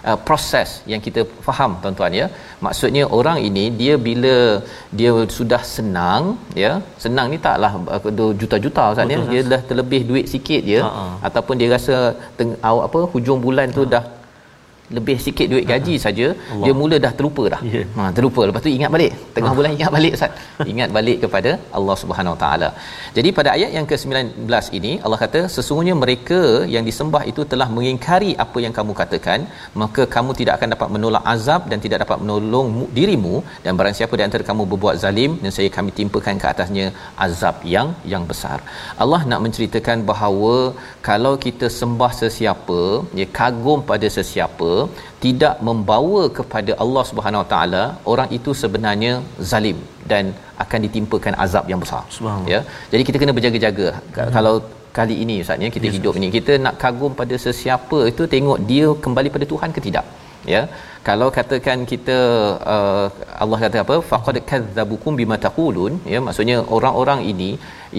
uh, 0.09 0.19
proses 0.27 0.69
yang 0.91 1.01
kita 1.05 1.21
faham 1.47 1.71
tuan-tuan 1.83 2.13
ya 2.21 2.27
maksudnya 2.65 3.03
orang 3.19 3.37
ini 3.49 3.65
dia 3.81 3.95
bila 4.07 4.35
dia 4.99 5.11
sudah 5.37 5.61
senang 5.75 6.23
ya 6.63 6.71
senang 7.05 7.27
ni 7.33 7.39
taklah 7.47 7.71
uh, 7.95 8.33
juta-juta 8.41 8.83
ustaz 8.93 9.15
ya 9.15 9.19
dia 9.33 9.41
dah 9.53 9.61
terlebih 9.71 10.01
duit 10.11 10.25
sikit 10.33 10.61
je 10.71 10.79
uh-huh. 10.89 11.11
ataupun 11.29 11.55
dia 11.61 11.69
rasa 11.77 11.97
teng- 12.39 12.59
apa 12.87 13.01
hujung 13.13 13.41
bulan 13.47 13.67
tu 13.77 13.83
uh-huh. 13.83 13.93
dah 13.95 14.03
lebih 14.95 15.15
sikit 15.25 15.47
duit 15.51 15.65
gaji 15.71 15.95
uh-huh. 15.95 16.03
saja 16.05 16.27
dia 16.63 16.73
mula 16.81 16.95
dah 17.05 17.11
terlupa 17.17 17.43
dah. 17.53 17.61
Yeah. 17.71 17.85
ha 17.97 18.03
terlupa. 18.17 18.41
Lepas 18.49 18.61
tu 18.65 18.71
ingat 18.77 18.91
balik. 18.95 19.11
Tengah 19.35 19.51
bulan 19.57 19.71
ingat 19.77 19.91
balik 19.95 20.13
ustaz. 20.17 20.33
Ingat 20.73 20.89
balik 20.97 21.17
kepada 21.23 21.51
Allah 21.77 21.95
Subhanahu 22.01 22.33
Wa 22.35 22.39
taala. 22.43 22.69
Jadi 23.17 23.29
pada 23.37 23.49
ayat 23.55 23.71
yang 23.77 23.85
ke-19 23.91 24.55
ini 24.79 24.91
Allah 25.05 25.19
kata 25.23 25.41
sesungguhnya 25.55 25.95
mereka 26.03 26.39
yang 26.75 26.83
disembah 26.89 27.21
itu 27.31 27.41
telah 27.51 27.67
mengingkari 27.75 28.31
apa 28.45 28.57
yang 28.65 28.73
kamu 28.79 28.95
katakan. 29.01 29.39
Maka 29.81 30.03
kamu 30.15 30.31
tidak 30.39 30.53
akan 30.57 30.69
dapat 30.75 30.89
menolak 30.95 31.23
azab 31.33 31.63
dan 31.71 31.81
tidak 31.85 32.01
dapat 32.05 32.17
menolong 32.23 32.69
dirimu. 32.97 33.35
Dan 33.65 33.73
barang 33.81 33.97
siapa 33.99 34.13
di 34.19 34.25
antara 34.27 34.45
kamu 34.49 34.65
berbuat 34.71 34.97
zalim 35.03 35.33
dan 35.43 35.53
saya 35.57 35.69
kami 35.77 35.91
timpakan 35.99 36.41
ke 36.43 36.47
atasnya 36.53 36.87
azab 37.27 37.57
yang 37.75 37.89
yang 38.13 38.25
besar. 38.31 38.57
Allah 39.03 39.21
nak 39.31 39.43
menceritakan 39.45 40.07
bahawa 40.11 40.55
kalau 41.09 41.33
kita 41.45 41.67
sembah 41.79 42.11
sesiapa 42.23 42.81
ya 43.19 43.27
kagum 43.39 43.79
pada 43.91 44.07
sesiapa 44.17 44.71
tidak 45.25 45.55
membawa 45.67 46.23
kepada 46.39 46.71
Allah 46.83 47.03
Subhanahu 47.11 47.43
Wa 47.43 47.49
Taala 47.53 47.83
orang 48.13 48.31
itu 48.37 48.53
sebenarnya 48.63 49.13
zalim 49.51 49.77
dan 50.11 50.25
akan 50.63 50.79
ditimpakan 50.85 51.33
azab 51.45 51.65
yang 51.71 51.81
besar. 51.83 52.03
Ya. 52.53 52.59
Jadi 52.91 53.03
kita 53.09 53.17
kena 53.21 53.35
berjaga-jaga. 53.37 53.87
Hmm. 53.97 54.33
kalau 54.37 54.55
kali 54.97 55.15
ini 55.23 55.35
ustaz 55.43 55.63
ya 55.65 55.69
kita 55.75 55.87
yes, 55.87 55.95
hidup 55.95 56.13
ini 56.19 56.27
kita 56.35 56.53
nak 56.65 56.75
kagum 56.83 57.13
pada 57.19 57.35
sesiapa 57.45 57.99
itu 58.11 58.23
tengok 58.33 58.59
dia 58.69 58.87
kembali 59.05 59.29
pada 59.35 59.45
Tuhan 59.51 59.69
ke 59.75 59.81
tidak 59.87 60.05
ya. 60.55 60.61
Kalau 61.07 61.27
katakan 61.37 61.77
kita 61.91 62.17
uh, 62.75 63.05
Allah 63.43 63.59
kata 63.63 63.77
apa? 63.83 63.95
Faqad 64.11 64.37
kadzabukum 64.51 65.13
bima 65.19 65.37
taqulun. 65.45 65.93
Ya 66.13 66.19
maksudnya 66.25 66.57
orang-orang 66.77 67.21
ini 67.31 67.49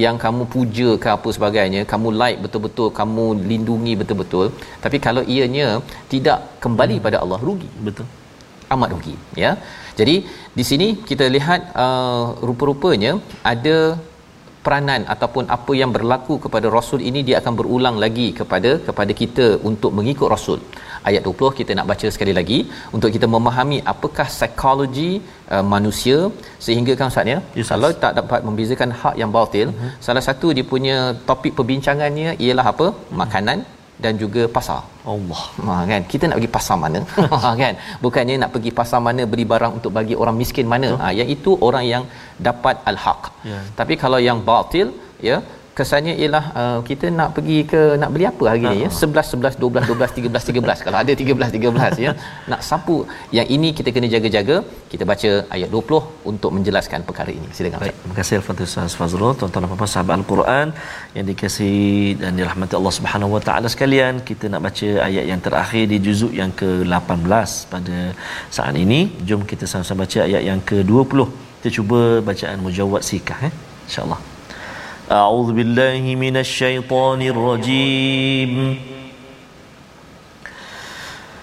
yang 0.05 0.17
kamu 0.25 0.43
puja 0.55 0.89
ke 1.03 1.09
apa 1.17 1.29
sebagainya 1.37 1.83
kamu 1.93 2.09
like 2.23 2.41
betul-betul 2.45 2.89
kamu 2.99 3.27
lindungi 3.51 3.93
betul-betul 4.01 4.47
tapi 4.85 4.97
kalau 5.07 5.23
ianya 5.35 5.69
tidak 6.13 6.39
kembali 6.65 6.97
hmm. 6.99 7.07
pada 7.07 7.21
Allah 7.25 7.41
rugi. 7.49 7.71
Betul. 7.89 8.07
Amat 8.75 8.91
rugi 8.95 9.17
ya. 9.45 9.53
Jadi 10.01 10.17
di 10.59 10.65
sini 10.71 10.89
kita 11.11 11.27
lihat 11.37 11.61
uh, 11.85 12.27
rupa-rupanya 12.49 13.13
ada 13.53 13.79
peranan 14.65 15.03
ataupun 15.15 15.45
apa 15.57 15.73
yang 15.81 15.91
berlaku 15.97 16.35
kepada 16.45 16.67
rasul 16.77 17.01
ini 17.11 17.21
dia 17.29 17.37
akan 17.41 17.55
berulang 17.59 17.97
lagi 18.05 18.29
kepada 18.41 18.71
kepada 18.89 19.13
kita 19.21 19.47
untuk 19.71 19.93
mengikut 19.99 20.29
rasul 20.35 20.61
ayat 21.09 21.23
20 21.31 21.59
kita 21.61 21.73
nak 21.79 21.89
baca 21.91 22.09
sekali 22.15 22.33
lagi 22.39 22.59
untuk 22.97 23.11
kita 23.17 23.29
memahami 23.35 23.79
apakah 23.93 24.27
psikologi 24.35 25.11
uh, 25.55 25.65
manusia 25.75 26.19
sehingga 26.67 26.95
kan 27.01 27.13
ustaz 27.13 27.33
ya 27.35 27.39
yes, 27.59 27.71
kalau 27.73 27.91
tak 28.05 28.15
dapat 28.21 28.41
membezakan 28.49 28.93
hak 29.01 29.17
yang 29.23 29.33
batil 29.39 29.69
uh-huh. 29.73 29.91
salah 30.07 30.25
satu 30.29 30.51
dia 30.59 30.67
punya 30.75 30.99
topik 31.31 31.55
perbincangannya 31.59 32.31
ialah 32.47 32.67
apa 32.75 32.87
uh-huh. 32.91 33.19
makanan 33.23 33.61
dan 34.05 34.15
juga 34.23 34.43
pasar. 34.57 34.81
Allah. 35.13 35.43
Ha 35.67 35.73
kan. 35.91 36.03
Kita 36.13 36.25
nak 36.31 36.37
pergi 36.39 36.53
pasar 36.57 36.77
mana? 36.85 37.01
ha 37.43 37.51
kan. 37.63 37.75
Bukannya 38.05 38.35
nak 38.43 38.51
pergi 38.55 38.71
pasar 38.81 39.01
mana 39.07 39.23
beri 39.33 39.45
barang 39.53 39.73
untuk 39.79 39.93
bagi 39.99 40.17
orang 40.23 40.37
miskin 40.43 40.67
mana. 40.75 40.91
Ha 41.03 41.09
yang 41.21 41.31
itu 41.37 41.53
orang 41.69 41.85
yang 41.93 42.05
dapat 42.49 42.77
al-haq. 42.91 43.23
Yeah. 43.53 43.63
Tapi 43.81 43.97
kalau 44.03 44.21
yang 44.29 44.41
batil 44.51 44.89
ya 45.29 45.39
kesannya 45.79 46.15
ialah 46.23 46.45
uh, 46.61 46.79
kita 46.89 47.07
nak 47.19 47.29
pergi 47.37 47.59
ke 47.73 47.81
nak 48.03 48.11
beli 48.15 48.27
apa 48.31 48.45
hari 48.51 48.63
ni 48.73 48.79
ya? 48.85 48.91
11 48.91 49.33
11 49.35 49.59
12 49.65 49.91
12 49.91 50.17
13 50.19 50.49
13 50.51 50.87
kalau 50.87 50.99
ada 51.03 51.13
13 51.23 51.57
13 51.57 52.05
ya? 52.05 52.13
Nak 52.51 52.61
sapu. 52.69 52.97
Yang 53.37 53.49
ini 53.57 53.69
kita 53.79 53.89
kena 53.95 54.09
jaga-jaga. 54.15 54.57
Kita 54.93 55.05
baca 55.11 55.31
ayat 55.57 55.69
20 55.75 56.31
untuk 56.31 56.51
menjelaskan 56.57 57.01
perkara 57.09 57.31
ini. 57.39 57.49
Silakan 57.57 57.83
Baik, 57.83 57.97
terima 58.03 58.17
kasih 58.21 58.35
al-fatihah 58.41 58.69
Ustaz 58.71 58.97
Fazrul. 59.01 59.33
Tuan-tuan 59.41 59.67
dan 59.67 59.79
puan 59.83 59.91
sahabat 59.95 60.15
al-Quran 60.21 60.67
yang 61.17 61.27
dikasihi 61.31 62.17
dan 62.23 62.33
dirahmati 62.41 62.75
Allah 62.81 62.95
Subhanahu 62.99 63.37
wa 63.37 63.43
taala 63.49 63.69
sekalian 63.75 64.15
kita 64.31 64.45
nak 64.55 64.63
baca 64.69 64.89
ayat 65.09 65.25
yang 65.33 65.43
terakhir 65.47 65.85
di 65.93 65.99
juzuk 66.07 66.33
yang 66.41 66.53
ke-18 66.63 67.51
pada 67.75 67.99
saat 68.57 68.75
ini. 68.85 69.01
Jom 69.29 69.45
kita 69.53 69.67
sama-sama 69.75 70.03
baca 70.07 70.19
ayat 70.29 70.43
yang 70.51 70.63
ke-20 70.71 71.21
kita 71.59 71.71
cuba 71.77 72.01
bacaan 72.31 72.59
mujawwad 72.67 73.03
sikah 73.11 73.39
eh? 73.51 73.53
Insyaallah 73.89 74.38
أعوذ 75.13 75.53
بالله 75.53 76.17
من 76.21 76.37
الشيطان 76.37 77.23
الرجيم. 77.23 78.81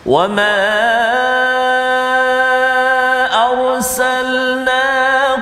وما 0.05 0.57
أرسلنا 3.49 4.85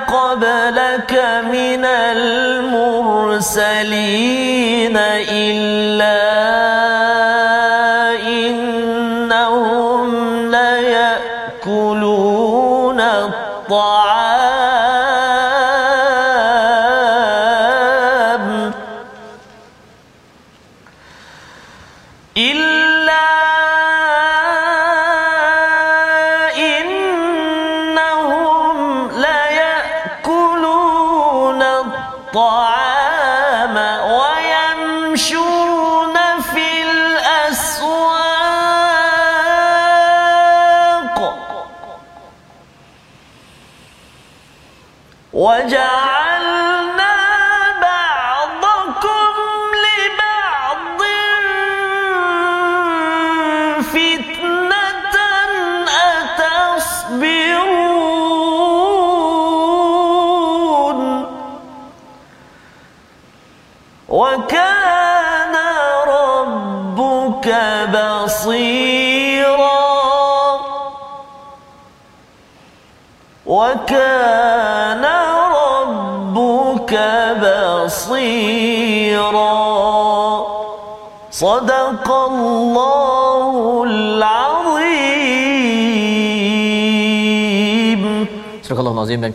قبلك 0.08 1.12
من 1.52 1.84
المرسلين 1.84 3.36
إلا 5.28 6.13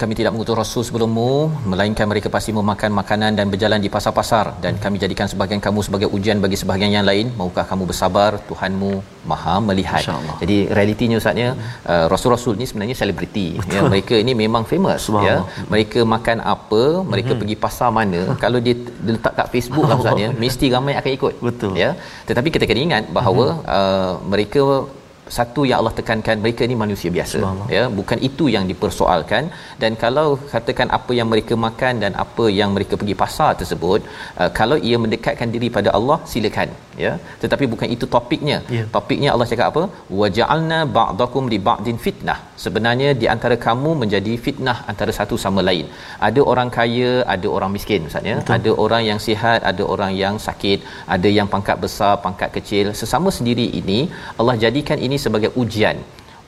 kami 0.01 0.13
tidak 0.19 0.31
mengutus 0.33 0.55
Rasul 0.61 0.83
sebelummu 0.87 1.29
Melainkan 1.71 2.07
mereka 2.11 2.27
pasti 2.35 2.51
memakan 2.59 2.91
makanan 2.99 3.31
dan 3.37 3.45
berjalan 3.53 3.79
di 3.85 3.89
pasar-pasar. 3.95 4.45
Dan 4.63 4.73
kami 4.83 4.95
jadikan 5.03 5.27
sebahagian 5.31 5.61
kamu 5.67 5.79
sebagai 5.87 6.07
ujian 6.15 6.37
bagi 6.43 6.57
sebahagian 6.61 6.91
yang 6.97 7.05
lain. 7.09 7.25
Maukah 7.39 7.65
kamu 7.71 7.83
bersabar? 7.91 8.31
Tuhanmu 8.49 8.91
maha 9.31 9.55
melihat. 9.69 10.03
Jadi 10.41 10.57
realitinya 10.77 11.15
Ustaznya 11.21 11.49
uh, 11.91 12.05
Rasul-Rasul 12.13 12.53
ni 12.61 12.65
sebenarnya 12.69 12.95
selebriti. 13.01 13.47
Ya, 13.75 13.81
Mereka 13.93 14.15
ini 14.23 14.33
memang 14.43 14.63
famous 14.71 15.11
ya. 15.27 15.35
Mereka 15.73 15.99
makan 16.15 16.37
apa 16.53 16.83
Mereka 17.11 17.31
hmm. 17.33 17.41
pergi 17.41 17.55
pasar 17.63 17.89
mana 17.97 18.21
Kalau 18.43 18.59
dia, 18.65 18.75
letak 19.07 19.33
kat 19.39 19.47
Facebook 19.53 19.85
lah 19.89 19.97
Ustaznya 20.01 20.29
Mesti 20.43 20.65
ramai 20.75 20.93
akan 20.99 21.11
ikut 21.17 21.33
Betul. 21.47 21.73
ya. 21.83 21.89
Tetapi 22.29 22.47
kita 22.55 22.65
kena 22.69 22.81
ingat 22.87 23.03
bahawa 23.17 23.45
hmm. 23.59 23.65
uh, 23.77 24.11
Mereka 24.31 24.61
satu 25.38 25.61
yang 25.69 25.77
Allah 25.82 25.93
tekankan 25.99 26.38
mereka 26.43 26.63
ni 26.71 26.75
manusia 26.84 27.09
biasa 27.17 27.39
ya. 27.75 27.84
Bukan 27.99 28.19
itu 28.30 28.45
yang 28.55 28.65
dipersoalkan. 28.71 29.43
Dan 29.82 29.91
kalau 30.03 30.27
katakan 30.53 30.89
apa 30.97 31.11
yang 31.19 31.27
mereka 31.34 31.55
makan 31.67 31.93
dan 32.03 32.13
apa 32.25 32.45
yang 32.59 32.69
mereka 32.75 32.93
pergi 33.01 33.15
pasar 33.23 33.51
tersebut 33.61 33.99
uh, 34.41 34.49
kalau 34.59 34.77
ia 34.89 34.99
mendekatkan 35.03 35.49
diri 35.55 35.69
pada 35.77 35.91
Allah 35.99 36.17
silakan 36.32 36.69
ya. 37.05 37.13
Tetapi 37.43 37.65
bukan 37.73 37.89
itu 37.95 38.05
topiknya. 38.15 38.57
Yeah. 38.75 38.88
topiknya 38.95 39.30
Allah 39.34 39.47
cakap 39.51 39.67
apa? 39.71 39.84
Waja'alna 40.21 40.80
ba'dakum 40.97 41.45
li 41.53 41.59
ba'din 41.69 41.99
fitnah. 42.05 42.39
Sebenarnya 42.65 43.09
di 43.21 43.27
antara 43.34 43.55
kamu 43.67 43.91
menjadi 44.03 44.34
fitnah 44.45 44.77
antara 44.91 45.11
satu 45.19 45.36
sama 45.45 45.61
lain. 45.69 45.86
Ada 46.30 46.41
orang 46.51 46.69
kaya 46.77 47.11
ada 47.36 47.47
orang 47.55 47.71
miskin 47.75 48.01
maksudnya 48.05 48.36
ada 48.57 48.71
orang 48.84 49.03
yang 49.09 49.19
sihat 49.27 49.59
ada 49.71 49.84
orang 49.93 50.11
yang 50.23 50.36
sakit 50.47 50.80
ada 51.15 51.30
yang 51.38 51.47
pangkat 51.53 51.77
besar 51.86 52.13
pangkat 52.25 52.49
kecil. 52.57 52.88
Sesama 53.01 53.30
sendiri 53.38 53.67
ini 53.82 53.99
Allah 54.39 54.55
jadikan 54.65 54.99
ini 55.07 55.18
sebagai 55.26 55.51
ujian. 55.61 55.97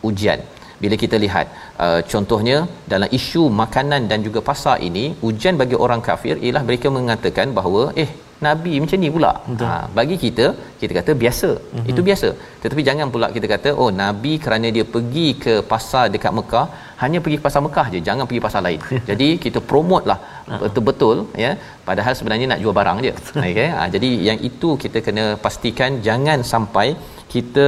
Ujian. 0.09 0.41
Bila 0.83 0.95
kita 1.03 1.15
lihat 1.23 1.47
uh, 1.85 2.01
contohnya 2.11 2.57
dalam 2.93 3.09
isu 3.19 3.43
makanan 3.61 4.09
dan 4.11 4.19
juga 4.27 4.39
pasar 4.49 4.75
ini 4.87 5.05
ujian 5.29 5.55
bagi 5.61 5.77
orang 5.85 6.01
kafir 6.07 6.35
ialah 6.45 6.63
mereka 6.69 6.89
mengatakan 6.97 7.47
bahawa 7.57 7.83
eh 8.03 8.09
nabi 8.45 8.73
macam 8.83 8.99
ni 9.03 9.09
pula. 9.15 9.31
Ha 9.61 9.75
bagi 9.97 10.15
kita 10.23 10.45
kita 10.81 10.93
kata 10.99 11.11
biasa. 11.23 11.49
Mm-hmm. 11.57 11.91
itu 11.91 12.01
biasa. 12.07 12.29
Tetapi 12.63 12.81
jangan 12.87 13.07
pula 13.15 13.29
kita 13.35 13.47
kata 13.53 13.69
oh 13.83 13.89
nabi 14.03 14.33
kerana 14.45 14.69
dia 14.77 14.85
pergi 14.95 15.27
ke 15.43 15.53
pasar 15.73 16.05
dekat 16.15 16.33
Mekah 16.39 16.65
hanya 17.01 17.19
pergi 17.23 17.37
ke 17.39 17.43
pasar 17.47 17.61
Mekah 17.65 17.87
je 17.93 17.99
jangan 18.07 18.25
pergi 18.29 18.41
pasar 18.45 18.61
lain. 18.67 18.79
Jadi 19.09 19.27
kita 19.45 19.59
promote 19.71 20.05
lah. 20.11 20.19
Betul-betul 20.63 21.17
ya. 21.45 21.51
Padahal 21.89 22.13
sebenarnya 22.19 22.47
nak 22.51 22.61
jual 22.63 22.75
barang 22.79 22.97
je. 23.07 23.13
Okey 23.47 23.67
ha, 23.75 23.83
jadi 23.95 24.09
yang 24.27 24.39
itu 24.49 24.69
kita 24.83 24.99
kena 25.07 25.25
pastikan 25.45 25.91
jangan 26.07 26.39
sampai 26.51 26.87
kita 27.33 27.67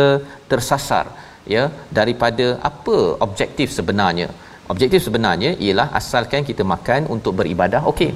tersasar 0.51 1.05
ya 1.55 1.63
daripada 1.99 2.47
apa 2.69 2.97
objektif 3.27 3.69
sebenarnya. 3.77 4.27
Objektif 4.73 5.01
sebenarnya 5.07 5.51
ialah 5.65 5.87
asalkan 5.99 6.43
kita 6.49 6.63
makan 6.73 7.01
untuk 7.15 7.33
beribadah 7.39 7.81
okey. 7.91 8.11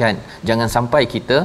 Kan? 0.00 0.16
Jangan 0.48 0.68
sampai 0.76 1.02
kita 1.14 1.38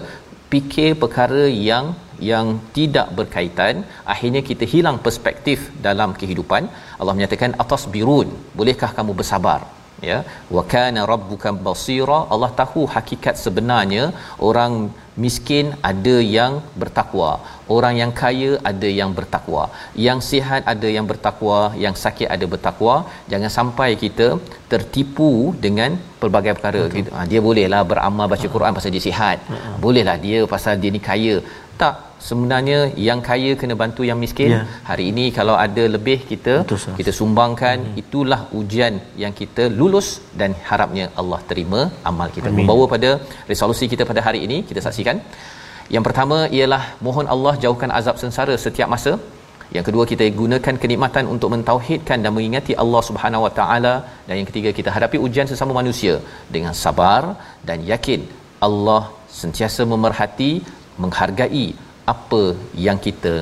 fikir 0.52 0.90
perkara 1.02 1.46
yang 1.72 1.86
yang 2.32 2.60
tidak 2.78 3.08
berkaitan 3.20 3.86
akhirnya 4.14 4.42
kita 4.50 4.68
hilang 4.74 5.00
perspektif 5.08 5.72
dalam 5.88 6.12
kehidupan. 6.22 6.66
Allah 7.00 7.16
menyatakan 7.18 7.54
atas 7.66 7.84
birun 7.96 8.30
bolehkah 8.60 8.92
kamu 9.00 9.14
bersabar? 9.22 9.62
Ya. 10.10 10.18
Wa 10.56 10.64
kana 10.74 11.02
rabbuka 11.12 11.50
basira. 11.68 12.20
Allah 12.34 12.50
tahu 12.62 12.82
hakikat 12.96 13.36
sebenarnya 13.44 14.04
orang 14.50 14.74
miskin 15.24 15.66
ada 15.92 16.16
yang 16.38 16.54
bertakwa. 16.82 17.32
Orang 17.76 17.96
yang 18.02 18.12
kaya 18.22 18.52
ada 18.72 18.90
yang 19.00 19.12
bertakwa. 19.18 19.64
Yang 20.08 20.20
sihat 20.30 20.62
ada 20.74 20.88
yang 20.96 21.06
bertakwa. 21.12 21.60
Yang 21.86 21.96
sakit 22.04 22.30
ada 22.36 22.46
bertakwa. 22.54 22.96
Jangan 23.34 23.52
sampai 23.58 23.90
kita 24.04 24.28
tertipu 24.74 25.32
dengan 25.66 25.98
pelbagai 26.22 26.54
perkara. 26.58 26.84
Kita, 26.98 27.10
ha, 27.16 27.26
dia 27.32 27.42
bolehlah 27.48 27.82
beramal 27.94 28.30
baca 28.34 28.48
Quran 28.56 28.78
pasal 28.78 28.94
dia 28.98 29.06
sihat. 29.10 29.40
Bolehlah 29.86 30.18
dia 30.28 30.42
pasal 30.54 30.76
dia 30.84 30.94
ni 30.98 31.02
kaya. 31.10 31.38
Tak 31.82 32.07
sebenarnya 32.30 32.80
yang 33.08 33.20
kaya 33.28 33.52
kena 33.62 33.76
bantu 33.82 34.02
yang 34.10 34.20
miskin 34.24 34.52
yeah. 34.54 34.66
hari 34.90 35.06
ini 35.12 35.26
kalau 35.38 35.56
ada 35.66 35.84
lebih 35.96 36.18
kita 36.32 36.56
Betul, 36.64 36.96
kita 37.00 37.12
sumbangkan 37.20 37.78
hmm. 37.86 38.02
itulah 38.02 38.40
ujian 38.60 38.96
yang 39.24 39.34
kita 39.40 39.66
lulus 39.80 40.10
dan 40.42 40.52
harapnya 40.70 41.06
Allah 41.22 41.40
terima 41.52 41.82
amal 42.12 42.30
kita 42.38 42.50
Amin. 42.50 42.60
membawa 42.60 42.86
pada 42.96 43.12
resolusi 43.52 43.88
kita 43.94 44.06
pada 44.12 44.24
hari 44.28 44.42
ini 44.48 44.60
kita 44.72 44.84
saksikan 44.88 45.20
yang 45.96 46.04
pertama 46.08 46.38
ialah 46.60 46.84
mohon 47.08 47.28
Allah 47.36 47.54
jauhkan 47.66 47.92
azab 48.00 48.16
sengsara 48.24 48.56
setiap 48.66 48.90
masa 48.96 49.14
yang 49.76 49.86
kedua 49.88 50.04
kita 50.12 50.26
gunakan 50.42 50.76
kenikmatan 50.84 51.26
untuk 51.34 51.50
mentauhidkan 51.54 52.18
dan 52.24 52.32
mengingati 52.36 52.74
Allah 52.84 53.02
Subhanahu 53.10 53.46
Wa 53.46 53.52
Taala 53.60 53.96
dan 54.28 54.36
yang 54.40 54.48
ketiga 54.52 54.70
kita 54.78 54.90
hadapi 54.96 55.18
ujian 55.26 55.48
sesama 55.52 55.74
manusia 55.80 56.14
dengan 56.56 56.76
sabar 56.84 57.24
dan 57.70 57.80
yakin 57.92 58.22
Allah 58.68 59.04
sentiasa 59.42 59.84
memerhati 59.94 60.52
menghargai 61.04 61.68
apa 62.15 62.43
yang 62.87 62.99
kita 63.07 63.35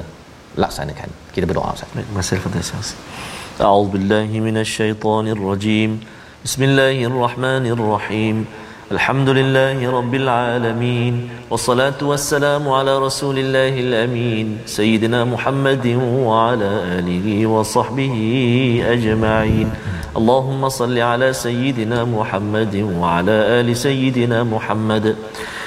laksanakan. 0.63 1.09
Kita 1.35 1.45
berdoa 1.51 1.69
Ustaz. 1.77 1.91
Baik, 1.97 2.09
masih 2.17 2.39
Ustaz. 2.63 2.89
A'udzu 3.69 3.91
billahi 3.95 4.37
minasyaitonir 4.47 5.41
rajim. 5.51 5.91
Bismillahirrahmanirrahim. 6.47 8.37
الحمد 8.91 9.29
لله 9.29 9.91
رب 9.91 10.15
العالمين 10.15 11.29
والصلاة 11.51 12.01
والسلام 12.03 12.69
على 12.69 12.99
رسول 12.99 13.39
الله 13.39 13.75
الأمين 13.87 14.59
سيدنا 14.67 15.25
محمد 15.25 15.87
وعلى 16.27 16.71
آله 16.99 17.47
وصحبه 17.47 18.17
أجمعين 18.95 19.69
اللهم 20.17 20.69
صل 20.69 20.99
على 20.99 21.33
سيدنا 21.33 22.05
محمد 22.05 22.75
وعلى 22.99 23.37
آل 23.61 23.77
سيدنا 23.77 24.43
محمد 24.45 25.17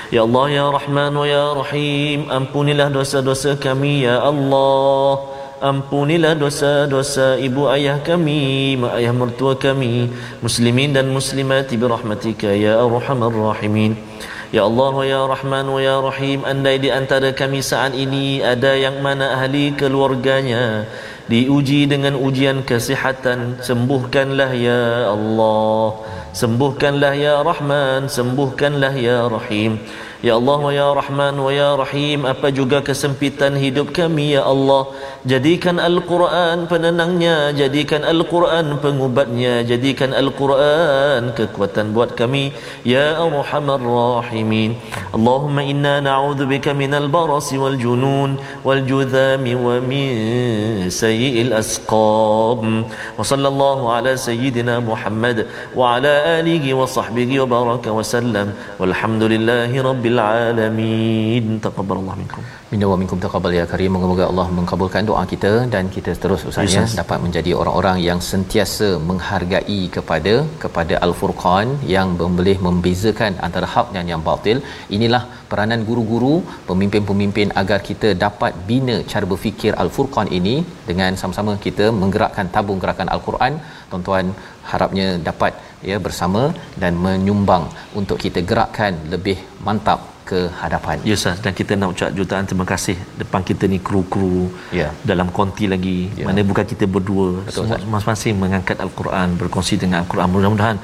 Ya 0.09 0.25
Allah 0.25 0.49
ya 0.49 0.65
Rahman 0.73 1.13
wa 1.13 1.29
ya 1.29 1.53
Rahim 1.53 2.33
ampunilah 2.33 2.89
dosa-dosa 2.89 3.61
kami 3.61 4.09
ya 4.09 4.25
Allah. 4.25 5.21
Ampunilah 5.61 6.33
dosa-dosa 6.33 7.37
ibu 7.37 7.69
ayah 7.69 8.01
kami 8.01 8.73
mak 8.81 8.97
ayah 8.97 9.13
mertua 9.13 9.61
kami 9.61 10.09
muslimin 10.41 10.97
dan 10.97 11.13
muslimat 11.13 11.69
bi 11.69 11.85
rahmatika 11.85 12.49
ya 12.57 12.81
arhamar 12.81 13.37
rahimin. 13.37 14.01
Ya 14.49 14.65
Allah 14.65 14.97
wa 14.97 15.05
ya 15.05 15.29
Rahman 15.29 15.69
wa 15.69 15.77
ya 15.77 16.01
Rahim 16.01 16.41
andai 16.49 16.81
di 16.81 16.89
antara 16.89 17.37
kami 17.37 17.61
saat 17.61 17.93
ini 17.93 18.41
ada 18.41 18.73
yang 18.81 19.05
mana 19.05 19.37
ahli 19.37 19.77
keluarganya 19.77 20.89
diuji 21.29 21.85
dengan 21.85 22.17
ujian 22.17 22.65
kesihatan 22.65 23.61
sembuhkanlah 23.61 24.51
ya 24.57 25.13
Allah. 25.13 26.03
Sembuhkanlah 26.33 27.13
ya 27.17 27.41
Rahman 27.41 28.09
sembuhkanlah 28.09 28.95
ya 28.97 29.29
Rahim 29.29 29.81
Ya 30.19 30.35
Allah 30.35 30.59
wa 30.59 30.73
ya 30.75 30.91
Rahman 30.99 31.39
wa 31.39 31.47
ya 31.55 31.79
Rahim 31.79 32.27
apa 32.27 32.51
juga 32.51 32.83
kesempitan 32.83 33.55
hidup 33.55 33.95
kami 33.95 34.35
ya 34.35 34.43
Allah? 34.43 34.91
Jadikan 35.23 35.79
Al-Quran 35.79 36.67
penenangnya 36.67 37.55
jadikan 37.55 38.03
Al-Quran 38.03 38.83
pengubatnya 38.83 39.63
jadikan 39.63 40.11
Al-Quran 40.11 41.31
kekuatan 41.39 41.95
buat 41.95 42.19
kami 42.19 42.51
ya 42.83 43.15
Arhamar 43.23 43.79
Rahimin. 43.79 44.75
Allahumma 45.15 45.63
inna 45.63 46.03
na'udzu 46.03 46.51
bika 46.51 46.75
minal 46.75 47.07
barasi 47.07 47.55
wal 47.55 47.79
junun 47.79 48.43
wal 48.67 48.83
judhami 48.83 49.55
wa 49.55 49.79
min 49.79 50.91
sayyi'il 50.91 51.55
asqab 51.55 52.59
wa 52.67 53.23
sallallahu 53.23 53.87
ala 53.95 54.19
sayyidina 54.19 54.83
Muhammad 54.83 55.47
wa 55.79 55.95
ala 55.95 56.43
alihi 56.43 56.75
wa 56.75 56.91
sahbihi 56.91 57.39
wa 57.47 57.55
baraka 57.55 57.95
wa 57.95 58.03
sallam. 58.03 58.51
Walhamdulillahi 58.83 59.79
rabbil 59.79 60.08
rabbil 60.09 60.21
alamin 60.21 61.47
taqabbalallahu 61.67 62.19
minkum 62.23 62.45
Minna 62.71 62.87
wa 62.91 62.97
minkum 63.01 63.19
taqabbal 63.25 63.53
ya 63.59 63.63
karim. 63.71 63.91
Moga-moga 63.95 64.25
Allah 64.31 64.45
mengabulkan 64.57 65.07
doa 65.11 65.23
kita 65.31 65.53
dan 65.75 65.85
kita 65.95 66.13
terus 66.23 66.43
usahanya 66.49 66.83
Yes. 66.83 66.97
dapat 66.99 67.19
menjadi 67.25 67.51
orang-orang 67.61 67.99
yang 68.09 68.21
sentiasa 68.31 68.89
menghargai 69.11 69.79
kepada 69.95 70.35
kepada 70.65 70.95
Al-Furqan 71.07 71.69
yang 71.95 72.09
boleh 72.39 72.57
membezakan 72.67 73.33
antara 73.47 73.69
hak 73.75 73.87
dan 73.97 74.05
yang 74.13 74.23
batil. 74.29 74.61
Inilah 74.97 75.23
peranan 75.51 75.83
guru-guru, 75.89 76.35
pemimpin-pemimpin 76.69 77.49
agar 77.63 77.81
kita 77.89 78.11
dapat 78.27 78.53
bina 78.69 78.99
cara 79.13 79.25
berfikir 79.33 79.73
Al-Furqan 79.85 80.29
ini 80.41 80.57
dengan 80.91 81.17
sama-sama 81.23 81.55
kita 81.67 81.89
menggerakkan 82.03 82.53
tabung 82.57 82.81
gerakan 82.85 83.11
Al-Quran. 83.17 83.55
Tuan-tuan 83.91 84.27
harapnya 84.73 85.07
dapat 85.31 85.53
ya 85.91 85.97
bersama 86.07 86.43
dan 86.83 86.93
menyumbang 87.07 87.65
untuk 88.01 88.19
kita 88.25 88.41
gerakkan 88.51 88.95
lebih 89.15 89.37
mantap 89.67 90.01
ke 90.29 90.41
hadapan. 90.63 90.97
Ya 91.09 91.15
Ustaz 91.19 91.39
dan 91.45 91.53
kita 91.59 91.73
nak 91.81 91.91
ucap 91.93 92.11
jutaan 92.17 92.45
terima 92.49 92.65
kasih 92.73 92.97
depan 93.21 93.41
kita 93.51 93.65
ni 93.73 93.79
kru-kru 93.87 94.41
Ya. 94.79 94.89
dalam 95.11 95.29
konti 95.39 95.65
lagi 95.75 95.95
Ya. 96.21 96.25
mana 96.29 96.45
bukan 96.51 96.67
kita 96.73 96.85
berdua 96.95 97.29
Betul, 97.47 97.65
semua 97.71 97.93
masing-masing 97.95 98.35
mengangkat 98.43 98.77
al-Quran 98.87 99.29
berkongsi 99.41 99.75
dengan 99.83 99.97
al-Quran 100.03 100.29
mudah-mudahan 100.35 100.77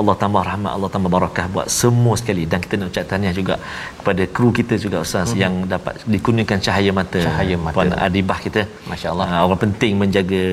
Allah 0.00 0.14
tambah 0.22 0.42
rahmat 0.50 0.70
Allah 0.76 0.90
tambah 0.94 1.10
barakah 1.16 1.46
buat 1.56 1.66
semua 1.80 2.14
sekali 2.20 2.44
dan 2.52 2.62
kita 2.66 2.74
nak 2.82 2.94
ucap 2.94 3.06
tahniah 3.10 3.34
juga 3.40 3.54
kepada 3.98 4.22
kru 4.36 4.50
kita 4.60 4.76
juga 4.84 4.96
Ustaz 5.06 5.26
mm-hmm. 5.26 5.42
yang 5.44 5.54
dapat 5.74 5.94
dikurniakan 6.14 6.58
cahaya 6.68 6.92
mata 7.00 7.20
Cahaya 7.28 7.56
mata. 7.66 7.76
Puan 7.78 7.92
Adibah 8.06 8.38
kita 8.46 8.62
Masya-Allah. 8.92 9.26
Ah, 9.34 9.42
orang 9.48 9.60
penting 9.66 9.92
menjaga 10.04 10.44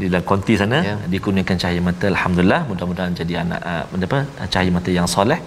di 0.00 0.06
dalam 0.12 0.24
konti 0.30 0.54
sana 0.60 0.78
Ya. 0.88 0.94
dikurniakan 1.14 1.56
cahaya 1.62 1.80
mata 1.88 2.06
alhamdulillah 2.14 2.60
mudah-mudahan 2.70 3.12
jadi 3.20 3.32
anak 3.42 3.60
uh, 3.72 4.06
apa 4.08 4.18
cahaya 4.54 4.70
mata 4.76 4.90
yang 4.98 5.08
soleh 5.14 5.38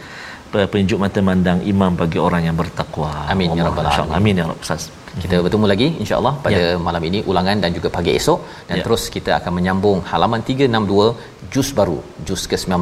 pe- 0.51 0.67
penunjuk 0.71 0.99
mata 1.05 1.19
mandang 1.29 1.59
imam 1.73 1.91
bagi 2.01 2.19
orang 2.27 2.43
yang 2.47 2.55
bertakwa 2.61 3.09
Amin, 3.33 3.47
ya 3.49 3.53
Allah, 3.55 3.65
Rabbal 3.69 3.85
insyaAllah. 3.89 4.17
amin 4.21 4.41
ya 4.41 4.45
rabb 4.51 4.63
Ustaz 4.67 4.83
Kita 5.23 5.35
bertemu 5.45 5.65
lagi 5.71 5.87
insya-Allah 6.03 6.33
pada 6.45 6.61
malam 6.87 7.03
ini 7.09 7.19
ulangan 7.31 7.57
dan 7.63 7.71
juga 7.77 7.89
pagi 7.97 8.11
esok 8.19 8.39
dan 8.69 8.75
Ya. 8.79 8.83
terus 8.85 9.03
kita 9.15 9.31
akan 9.39 9.51
menyambung 9.57 9.97
halaman 10.11 10.41
362 10.43 11.15
juz 11.53 11.69
baru 11.79 11.97
juz 12.27 12.43
ke-19 12.51 12.75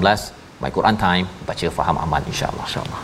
My 0.64 0.72
Quran 0.78 0.96
Time 1.06 1.26
baca 1.50 1.68
faham 1.78 1.98
aman 2.06 2.22
insya-Allah. 2.32 2.66
insyaallah 2.70 3.02